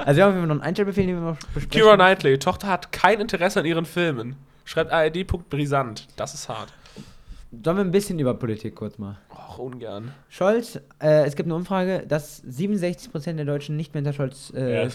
Also 0.05 0.17
wir 0.17 0.25
haben 0.25 0.35
noch 0.43 0.51
einen 0.51 0.63
Einstellbefehl, 0.63 1.07
den 1.07 1.17
wir 1.17 1.23
noch 1.23 1.37
besprechen. 1.55 1.71
Kira 1.71 1.95
Knightley, 1.95 2.39
Tochter 2.39 2.67
hat 2.67 2.91
kein 2.93 3.21
Interesse 3.21 3.61
an 3.61 3.67
ihren 3.67 3.85
Filmen. 3.85 4.37
Schreibt 4.65 4.91
ard.brisant. 4.91 6.09
Das 6.17 6.35
ist 6.35 6.49
hart. 6.49 6.73
Sollen 7.65 7.77
wir 7.77 7.85
ein 7.85 7.91
bisschen 7.91 8.19
über 8.19 8.35
Politik 8.35 8.75
kurz 8.77 8.97
mal. 8.99 9.19
Och, 9.31 9.59
ungern. 9.59 10.13
Scholz, 10.31 10.81
äh, 11.03 11.25
es 11.27 11.37
gibt 11.37 11.47
eine 11.49 11.55
Umfrage, 11.55 12.05
dass 12.07 12.43
67% 12.45 13.35
der 13.37 13.45
Deutschen 13.45 13.77
nicht 13.77 13.95
mehr, 13.95 14.11
Scholz, 14.13 14.53
äh, 14.57 14.85
Ja, 14.87 14.89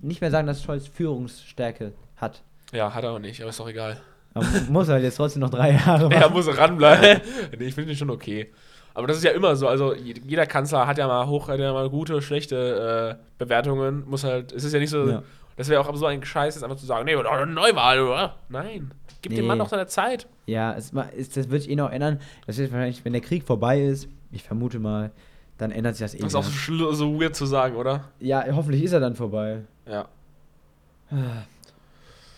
nicht 0.00 0.20
mehr 0.22 0.30
sagen, 0.30 0.46
dass 0.46 0.62
Scholz 0.62 0.86
Führungsstärke 0.86 1.92
hat. 2.16 2.42
Ja, 2.72 2.94
hat 2.94 3.04
er 3.04 3.10
auch 3.12 3.18
nicht, 3.18 3.40
aber 3.42 3.50
ist 3.50 3.60
doch 3.60 3.68
egal. 3.68 4.00
Aber 4.32 4.46
muss 4.70 4.88
halt 4.88 5.02
jetzt 5.02 5.16
trotzdem 5.16 5.40
noch 5.40 5.50
drei 5.50 5.72
Jahre 5.86 6.04
machen. 6.08 6.12
Er 6.22 6.30
muss 6.30 6.56
ranbleiben. 6.56 7.20
nee, 7.58 7.66
ich 7.66 7.74
finde 7.74 7.90
ihn 7.90 7.96
schon 7.96 8.10
okay. 8.10 8.50
Aber 8.94 9.06
das 9.06 9.18
ist 9.18 9.24
ja 9.24 9.32
immer 9.32 9.54
so. 9.56 9.68
Also 9.68 9.94
je- 9.94 10.14
jeder 10.26 10.46
Kanzler 10.46 10.86
hat 10.86 10.98
ja 10.98 11.06
mal 11.06 11.26
hoch, 11.26 11.48
hat 11.48 11.58
ja 11.60 11.72
mal 11.72 11.90
gute, 11.90 12.22
schlechte 12.22 13.18
äh, 13.20 13.24
Bewertungen. 13.38 14.04
Muss 14.08 14.24
halt. 14.24 14.52
Es 14.52 14.64
ist 14.64 14.72
ja 14.72 14.78
nicht 14.80 14.90
so. 14.90 15.06
Ja. 15.08 15.22
Das 15.56 15.68
wäre 15.68 15.80
auch 15.80 15.94
so 15.96 16.06
ein 16.06 16.24
Scheiß, 16.24 16.54
jetzt 16.54 16.64
einfach 16.64 16.76
zu 16.78 16.86
sagen, 16.86 17.04
nee, 17.04 17.14
Neuwahl, 17.14 18.00
oder? 18.00 18.36
Nein. 18.48 18.90
Gib 19.22 19.32
dem 19.34 19.42
Nee. 19.42 19.46
Mann 19.48 19.58
doch 19.58 19.68
seine 19.68 19.86
Zeit. 19.86 20.26
Ja, 20.46 20.74
es, 20.74 20.92
ist, 21.16 21.36
das 21.36 21.50
wird 21.50 21.62
sich 21.62 21.70
eh 21.70 21.76
noch 21.76 21.90
ändern. 21.90 22.20
Das 22.46 22.56
wird 22.58 22.72
wahrscheinlich, 22.72 23.04
wenn 23.04 23.12
der 23.12 23.22
Krieg 23.22 23.44
vorbei 23.44 23.82
ist, 23.82 24.08
ich 24.32 24.42
vermute 24.42 24.78
mal, 24.78 25.10
dann 25.58 25.70
ändert 25.72 25.96
sich 25.96 26.04
das 26.04 26.14
eh. 26.14 26.18
Das 26.18 26.28
ist 26.28 26.34
auch 26.34 26.44
so, 26.44 26.92
so 26.92 27.20
weird 27.20 27.36
zu 27.36 27.44
sagen, 27.46 27.76
oder? 27.76 28.04
Ja, 28.18 28.44
hoffentlich 28.52 28.82
ist 28.82 28.92
er 28.92 29.00
dann 29.00 29.14
vorbei. 29.14 29.62
Ja. 29.86 30.08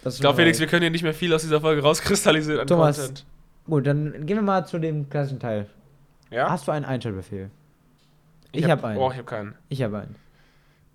Das 0.02 0.14
ist 0.14 0.18
Ich 0.18 0.20
glaube, 0.22 0.36
Felix, 0.36 0.58
wir 0.58 0.66
können 0.66 0.82
hier 0.82 0.90
nicht 0.90 1.02
mehr 1.04 1.14
viel 1.14 1.32
aus 1.32 1.42
dieser 1.42 1.60
Folge 1.60 1.82
rauskristallisieren 1.82 2.60
an 2.62 2.66
Thomas. 2.66 2.96
Content. 2.98 3.26
Gut, 3.66 3.86
dann 3.86 4.26
gehen 4.26 4.36
wir 4.36 4.42
mal 4.42 4.66
zu 4.66 4.78
dem 4.78 5.08
klassischen 5.08 5.38
Teil. 5.38 5.66
Ja? 6.30 6.50
Hast 6.50 6.66
du 6.66 6.72
einen 6.72 6.84
Einstellbefehl? 6.84 7.50
Ich 8.50 8.68
hab 8.68 8.82
einen. 8.84 8.98
Oh, 8.98 9.10
ich 9.10 9.16
habe 9.18 9.24
keinen. 9.26 9.54
Ich 9.68 9.82
habe 9.82 9.98
einen. 10.00 10.16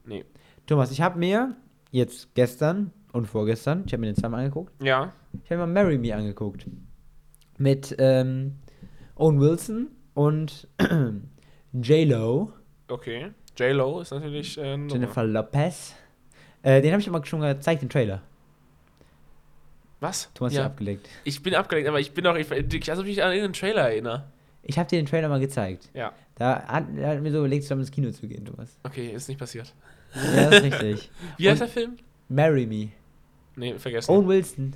Nee. 0.05 0.25
Thomas, 0.65 0.91
ich 0.91 1.01
habe 1.01 1.17
mir 1.17 1.55
jetzt 1.91 2.33
gestern 2.35 2.91
und 3.13 3.25
vorgestern, 3.27 3.83
ich 3.85 3.93
habe 3.93 4.01
mir 4.01 4.07
den 4.07 4.15
zweimal 4.15 4.41
angeguckt, 4.41 4.71
Ja. 4.83 5.13
Ich 5.43 5.51
habe 5.51 5.65
mir 5.65 5.73
Marry 5.73 5.97
Me 5.97 6.13
angeguckt. 6.15 6.65
Mit 7.57 7.95
ähm, 7.99 8.55
Owen 9.15 9.39
Wilson 9.39 9.87
und 10.13 10.67
J-Lo, 11.73 12.53
Okay. 12.89 13.31
J-Lo 13.57 13.99
ist 14.01 14.11
natürlich. 14.11 14.57
Äh. 14.57 14.75
Jennifer 14.87 15.23
Lopez. 15.23 15.93
Äh, 16.63 16.81
den 16.81 16.91
habe 16.91 17.01
ich 17.01 17.09
aber 17.09 17.25
schon 17.25 17.41
gezeigt, 17.41 17.81
den 17.81 17.89
Trailer. 17.89 18.21
Was? 19.99 20.29
Thomas 20.33 20.53
ist 20.53 20.59
ja 20.59 20.65
abgelegt. 20.65 21.09
Ich 21.23 21.41
bin 21.41 21.55
abgelenkt, 21.55 21.89
aber 21.89 21.99
ich 21.99 22.11
bin 22.13 22.23
doch. 22.23 22.35
Ich, 22.35 22.49
ich 22.51 22.89
also 22.91 23.03
mich 23.03 23.21
an 23.23 23.31
den 23.31 23.53
Trailer 23.53 23.89
erinnere. 23.89 24.25
Ich 24.61 24.77
habe 24.77 24.87
dir 24.87 24.97
den 25.01 25.05
Trailer 25.07 25.27
mal 25.27 25.39
gezeigt. 25.39 25.89
Ja. 25.93 26.13
Da 26.35 26.63
hat, 26.67 26.85
er 26.97 27.09
hat 27.09 27.21
mir 27.21 27.31
so 27.31 27.39
überlegt, 27.39 27.63
zusammen 27.63 27.81
ins 27.81 27.91
Kino 27.91 28.11
zu 28.11 28.27
gehen, 28.27 28.45
Thomas. 28.45 28.77
Okay, 28.83 29.11
ist 29.11 29.27
nicht 29.27 29.39
passiert. 29.39 29.73
Ja, 30.13 30.49
das 30.49 30.55
ist 30.61 30.63
richtig. 30.63 31.11
Wie 31.37 31.49
heißt 31.49 31.61
Und- 31.61 31.67
der 31.67 31.73
Film? 31.73 31.97
Marry 32.29 32.65
Me. 32.65 32.89
Nee, 33.55 33.77
vergessen. 33.79 34.11
Owen 34.11 34.27
Wilson. 34.27 34.73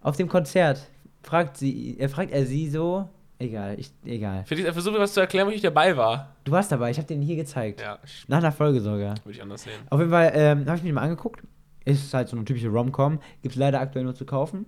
Auf 0.00 0.16
dem 0.16 0.28
Konzert 0.28 0.90
fragt 1.22 1.56
sie, 1.56 1.96
er 1.98 2.08
fragt 2.08 2.32
er 2.32 2.46
sie 2.46 2.68
so. 2.68 3.08
Egal, 3.38 3.78
ich, 3.78 3.90
egal. 4.04 4.44
Versuche 4.44 4.98
was 4.98 5.14
zu 5.14 5.20
erklären, 5.20 5.46
wo 5.48 5.50
ich 5.50 5.62
dabei 5.62 5.96
war. 5.96 6.34
Du 6.44 6.52
warst 6.52 6.70
dabei, 6.72 6.90
ich 6.90 6.98
habe 6.98 7.06
den 7.08 7.22
hier 7.22 7.36
gezeigt. 7.36 7.80
Ja, 7.80 7.98
Nach 8.28 8.38
einer 8.38 8.52
Folge 8.52 8.80
sogar. 8.80 9.14
würde 9.24 9.30
ich 9.30 9.40
anders 9.42 9.62
sehen. 9.62 9.80
Auf 9.88 9.98
jeden 9.98 10.10
Fall 10.10 10.30
ähm, 10.34 10.66
habe 10.66 10.76
ich 10.76 10.82
mir 10.82 10.90
den 10.90 10.94
mal 10.96 11.02
angeguckt. 11.02 11.42
Ist 11.86 12.12
halt 12.12 12.28
so 12.28 12.36
eine 12.36 12.44
typische 12.44 12.68
Rom-Com. 12.68 13.18
Gibt 13.42 13.54
es 13.54 13.58
leider 13.58 13.80
aktuell 13.80 14.04
nur 14.04 14.14
zu 14.14 14.26
kaufen. 14.26 14.66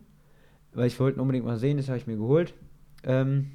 Weil 0.72 0.86
ich 0.86 0.98
wollte 0.98 1.18
ihn 1.18 1.20
unbedingt 1.20 1.44
mal 1.44 1.58
sehen, 1.58 1.76
das 1.76 1.88
habe 1.88 1.98
ich 1.98 2.06
mir 2.06 2.16
geholt. 2.16 2.54
Ähm, 3.04 3.50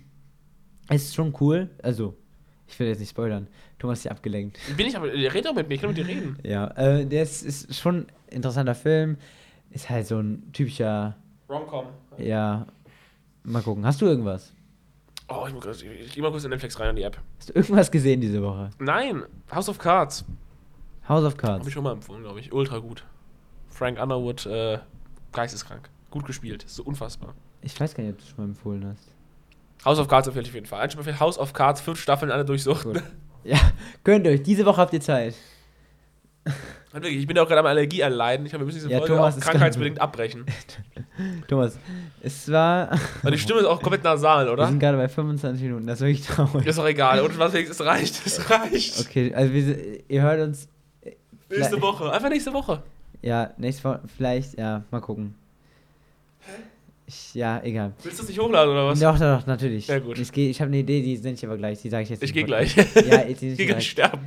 es 0.88 1.06
ist 1.06 1.16
schon 1.16 1.34
cool. 1.40 1.72
Also, 1.82 2.16
ich 2.68 2.80
will 2.80 2.88
jetzt 2.88 3.00
nicht 3.00 3.10
spoilern. 3.10 3.48
Thomas 3.80 4.00
ist 4.00 4.04
ja 4.06 4.12
abgelenkt. 4.12 4.60
Bin 4.78 4.86
ich 4.86 4.96
aber, 4.96 5.08
red 5.12 5.46
doch 5.46 5.56
mit 5.56 5.68
mir, 5.68 5.76
ich 5.76 5.82
kann 5.82 5.90
mit 5.90 5.98
dir 5.98 6.08
reden. 6.08 6.38
Ja, 6.44 6.68
äh, 6.78 7.08
der 7.08 7.24
ist, 7.24 7.42
ist 7.44 7.76
schon 7.76 8.02
ein 8.02 8.08
interessanter 8.30 8.76
Film. 8.76 9.18
Ist 9.72 9.90
halt 9.90 10.06
so 10.06 10.20
ein 10.20 10.52
typischer, 10.54 11.16
Romcom. 11.50 11.88
ja, 12.18 12.66
mal 13.44 13.62
gucken. 13.62 13.86
Hast 13.86 14.02
du 14.02 14.06
irgendwas? 14.06 14.52
Oh, 15.30 15.46
ich, 15.48 15.54
muss, 15.54 15.64
kurz- 15.64 15.82
ich 15.82 16.14
geh 16.14 16.22
mal 16.22 16.32
kurz 16.32 16.44
in 16.46 16.50
Netflix 16.52 16.80
rein 16.80 16.90
an 16.90 16.96
die 16.96 17.04
App. 17.04 17.20
Hast 17.38 17.50
du 17.50 17.54
irgendwas 17.54 17.92
gesehen 17.92 18.22
diese 18.22 18.42
Woche? 18.42 18.70
Nein, 18.80 19.24
House 19.54 19.68
of 19.70 19.78
Cards. 19.78 20.24
House 21.08 21.24
of 21.24 21.34
Habe 21.34 21.36
Cards. 21.42 21.68
ich 21.68 21.74
schon 21.74 21.84
mal 21.84 21.94
empfohlen, 21.94 22.22
glaube 22.24 22.40
ich. 22.40 22.52
Ultra 22.54 22.80
gut. 22.80 23.04
Frank 23.70 24.02
Underwood, 24.02 24.46
äh, 24.46 24.80
geisteskrank. 25.34 25.90
Gut 26.12 26.26
gespielt, 26.26 26.64
ist 26.64 26.76
so 26.76 26.84
unfassbar. 26.84 27.34
Ich 27.62 27.80
weiß 27.80 27.94
gar 27.94 28.04
nicht, 28.04 28.14
ob 28.14 28.18
du 28.20 28.24
es 28.24 28.30
schon 28.30 28.38
mal 28.38 28.46
empfohlen 28.46 28.86
hast. 28.88 29.08
House 29.86 30.00
of 30.00 30.08
Cards 30.08 30.28
empfehle 30.28 30.44
ich 30.44 30.50
auf 30.50 30.56
jeden 30.56 30.66
Fall. 30.66 30.82
Ein 30.82 30.90
Spiel 30.90 31.20
House 31.20 31.38
of 31.38 31.54
Cards, 31.54 31.82
fünf 31.82 32.00
Staffeln, 32.02 32.32
alle 32.32 32.44
durchsuchten. 32.46 32.94
Gut. 32.94 33.04
Ja, 33.44 33.58
könnt 34.04 34.26
ihr 34.26 34.32
euch. 34.34 34.44
Diese 34.44 34.66
Woche 34.66 34.82
habt 34.82 34.94
ihr 34.94 35.02
Zeit. 35.02 35.36
Und 36.94 37.06
ich 37.06 37.28
bin 37.28 37.36
ja 37.36 37.44
auch 37.44 37.48
gerade 37.48 37.60
am 37.60 37.66
Allergie 37.66 38.00
erleiden. 38.00 38.46
Ich 38.46 38.52
glaube, 38.52 38.64
wir 38.64 38.68
müssen 38.68 38.78
diese 38.78 38.90
Ja, 38.90 39.00
Folge 39.00 39.14
Thomas 39.14 39.38
auch 39.38 39.42
krankheitsbedingt 39.42 40.00
abbrechen. 40.00 40.46
Thomas, 41.48 41.78
es 42.22 42.50
war. 42.52 42.98
Weil 43.24 43.34
die 43.34 43.38
Stimme 43.38 43.60
ist 43.60 43.66
auch 43.66 43.82
komplett 43.82 44.04
nasal, 44.04 44.46
Wir 44.46 44.54
oder? 44.54 44.68
sind 44.68 44.80
gerade 44.80 44.98
bei 44.98 45.10
25 45.10 45.62
Minuten, 45.64 45.86
das 45.86 46.00
ist 46.02 46.08
wirklich 46.08 46.26
traurig. 46.26 46.66
Ist 46.66 46.80
doch 46.80 46.88
egal. 46.88 47.22
Und 47.22 47.38
was 47.38 47.54
es 47.54 47.82
reicht, 47.84 48.26
es 48.26 48.50
reicht. 48.50 49.00
Okay, 49.02 49.34
also 49.34 49.54
wir, 49.54 50.10
ihr 50.10 50.22
hört 50.22 50.42
uns. 50.42 50.70
Nächste 51.50 51.82
Woche. 51.82 52.12
Einfach 52.12 52.30
nächste 52.30 52.54
Woche. 52.54 52.82
Ja, 53.22 53.52
nächste 53.58 53.84
Woche, 53.84 54.02
vielleicht, 54.16 54.58
ja, 54.58 54.84
mal 54.92 55.02
gucken. 55.02 55.36
Ich, 57.10 57.34
ja, 57.36 57.62
egal. 57.64 57.94
Willst 58.04 58.20
du 58.20 58.24
es 58.24 58.30
nicht 58.30 58.38
hochladen 58.40 58.70
oder 58.74 58.88
was? 58.88 59.00
Doch, 59.00 59.18
doch, 59.18 59.46
natürlich. 59.48 59.88
Ja, 59.88 59.98
gut. 60.00 60.20
Ich, 60.20 60.30
geh- 60.32 60.50
ich 60.50 60.60
habe 60.60 60.68
eine 60.68 60.80
Idee, 60.80 61.02
die 61.02 61.18
nenne 61.20 61.36
ich 61.36 61.46
aber 61.46 61.56
gleich, 61.58 61.82
die 61.82 61.90
sage 61.90 62.04
ich 62.04 62.10
jetzt 62.10 62.22
Ich 62.22 62.34
gehe 62.34 62.44
gleich. 62.44 62.76
Ja, 62.76 63.24
Ich 63.28 63.40
gehe 63.40 63.66
gleich 63.66 63.90
sterben. 63.90 64.20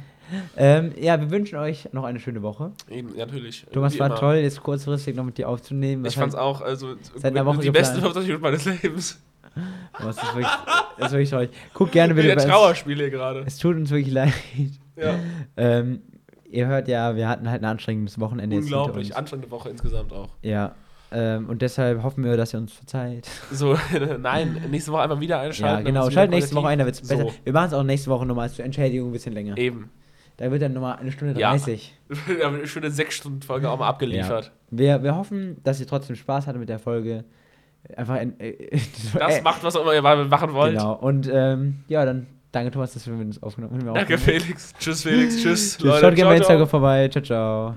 Ähm, 0.57 0.93
ja, 0.99 1.21
wir 1.21 1.31
wünschen 1.31 1.59
euch 1.59 1.89
noch 1.93 2.05
eine 2.05 2.21
schöne 2.21 2.41
Woche. 2.43 2.73
Eben, 2.89 3.11
ja, 3.17 3.27
natürlich. 3.27 3.67
Thomas 3.73 3.95
Wie 3.95 3.99
war 3.99 4.07
immer. 4.07 4.17
toll, 4.17 4.37
jetzt 4.37 4.63
kurzfristig 4.63 5.15
noch 5.15 5.25
mit 5.25 5.37
dir 5.37 5.49
aufzunehmen. 5.49 6.05
Ich 6.05 6.13
Was 6.13 6.15
fand's 6.15 6.35
hat- 6.37 6.43
auch, 6.43 6.61
also 6.63 6.95
Seit 7.17 7.33
einer 7.33 7.45
Woche 7.45 7.59
die 7.59 7.67
geplant. 7.67 7.75
besten 7.87 7.97
25 7.97 8.29
Minuten 8.29 8.43
meines 8.43 8.65
Lebens. 8.65 9.21
Was 9.99 10.17
ist 10.17 10.25
wirklich, 10.35 10.47
das 10.97 11.07
ist 11.09 11.13
wirklich 11.13 11.31
traurig. 11.31 11.51
Guckt 11.75 11.93
gerne 11.93 12.13
Wie 12.15 12.23
bitte 12.23 12.29
der 12.29 12.37
bei 12.37 12.43
uns. 12.45 12.51
Trauerspiel 12.51 12.97
hier 12.97 13.11
gerade. 13.11 13.41
Es 13.47 13.59
tut 13.59 13.77
uns 13.77 13.91
wirklich 13.91 14.13
leid. 14.15 14.33
Ja. 14.97 15.19
Ähm, 15.57 16.01
ihr 16.51 16.67
hört 16.67 16.87
ja, 16.89 17.17
wir 17.17 17.29
hatten 17.29 17.49
halt 17.51 17.63
ein 17.63 17.65
anstrengendes 17.67 18.19
Wochenende 18.21 18.57
Unglaublich. 18.57 19.17
Anstrengende 19.17 19.51
Woche 19.51 19.69
insgesamt 19.71 20.13
auch. 20.13 20.29
Ja. 20.43 20.75
Ähm, 21.13 21.49
und 21.49 21.61
deshalb 21.63 22.03
hoffen 22.03 22.23
wir, 22.25 22.37
dass 22.37 22.55
ihr 22.55 22.61
uns 22.61 22.73
verzeiht. 22.73 23.29
So, 23.51 23.77
nein, 24.21 24.63
nächste 24.71 24.93
Woche 24.93 25.03
einfach 25.03 25.21
wieder 25.21 25.41
einschalten. 25.41 25.87
Ja, 25.87 25.91
genau. 25.93 26.03
Schaltet 26.11 26.31
wieder 26.31 26.37
nächste 26.37 26.55
Woche 26.55 26.69
ein, 26.69 26.79
da 26.79 26.85
wird 26.85 26.95
es 26.95 27.01
besser. 27.01 27.23
So. 27.23 27.33
Wir 27.43 27.53
machen 27.53 27.67
es 27.69 27.73
auch 27.75 27.83
nächste 27.83 28.11
Woche 28.11 28.27
nochmal 28.27 28.49
zur 28.51 28.65
Entschädigung 28.65 29.09
ein 29.09 29.13
bisschen 29.13 29.33
länger. 29.33 29.57
Eben. 29.59 29.91
Da 30.37 30.51
wird 30.51 30.63
dann 30.63 30.73
nochmal 30.73 30.97
eine 30.97 31.13
Stunde 31.13 31.39
Ja. 31.39 31.51
30. 31.51 31.95
Wir 32.27 32.47
haben 32.47 32.57
eine 32.57 32.67
schöne 32.67 32.89
6-Stunden-Folge 32.89 33.69
auch 33.69 33.79
mal 33.79 33.89
abgeliefert. 33.89 34.53
Wir, 34.71 35.03
wir 35.03 35.15
hoffen, 35.17 35.59
dass 35.65 35.81
ihr 35.81 35.87
trotzdem 35.87 36.17
Spaß 36.17 36.47
hattet 36.47 36.61
mit 36.61 36.69
der 36.71 36.79
Folge. 36.79 37.25
Einfach 37.97 38.21
in, 38.21 38.39
äh, 38.41 38.79
Das 39.15 39.39
äh, 39.39 39.43
macht, 39.43 39.63
was 39.65 39.77
auch 39.77 39.83
immer 39.83 39.95
ihr 39.95 40.03
machen 40.03 40.55
wollt. 40.55 40.73
Genau. 40.79 40.95
Und 40.95 41.29
ähm, 41.31 41.81
ja, 41.89 42.05
dann 42.07 42.27
danke 42.53 42.71
Thomas, 42.71 42.95
dass 42.95 43.07
wir 43.07 43.15
uns 43.15 43.43
aufgenommen 43.43 43.85
haben. 43.87 43.95
Danke, 43.95 44.17
Felix. 44.17 44.73
Tschüss, 44.79 45.03
Felix. 45.03 45.43
Tschüss, 45.43 45.77
Tschüss, 45.77 46.01
Schaut 46.01 46.15
gerne 46.15 46.31
bei. 46.31 46.37
Instagram 46.37 46.69
vorbei. 46.69 47.09
Ciao, 47.09 47.23
ciao. 47.23 47.77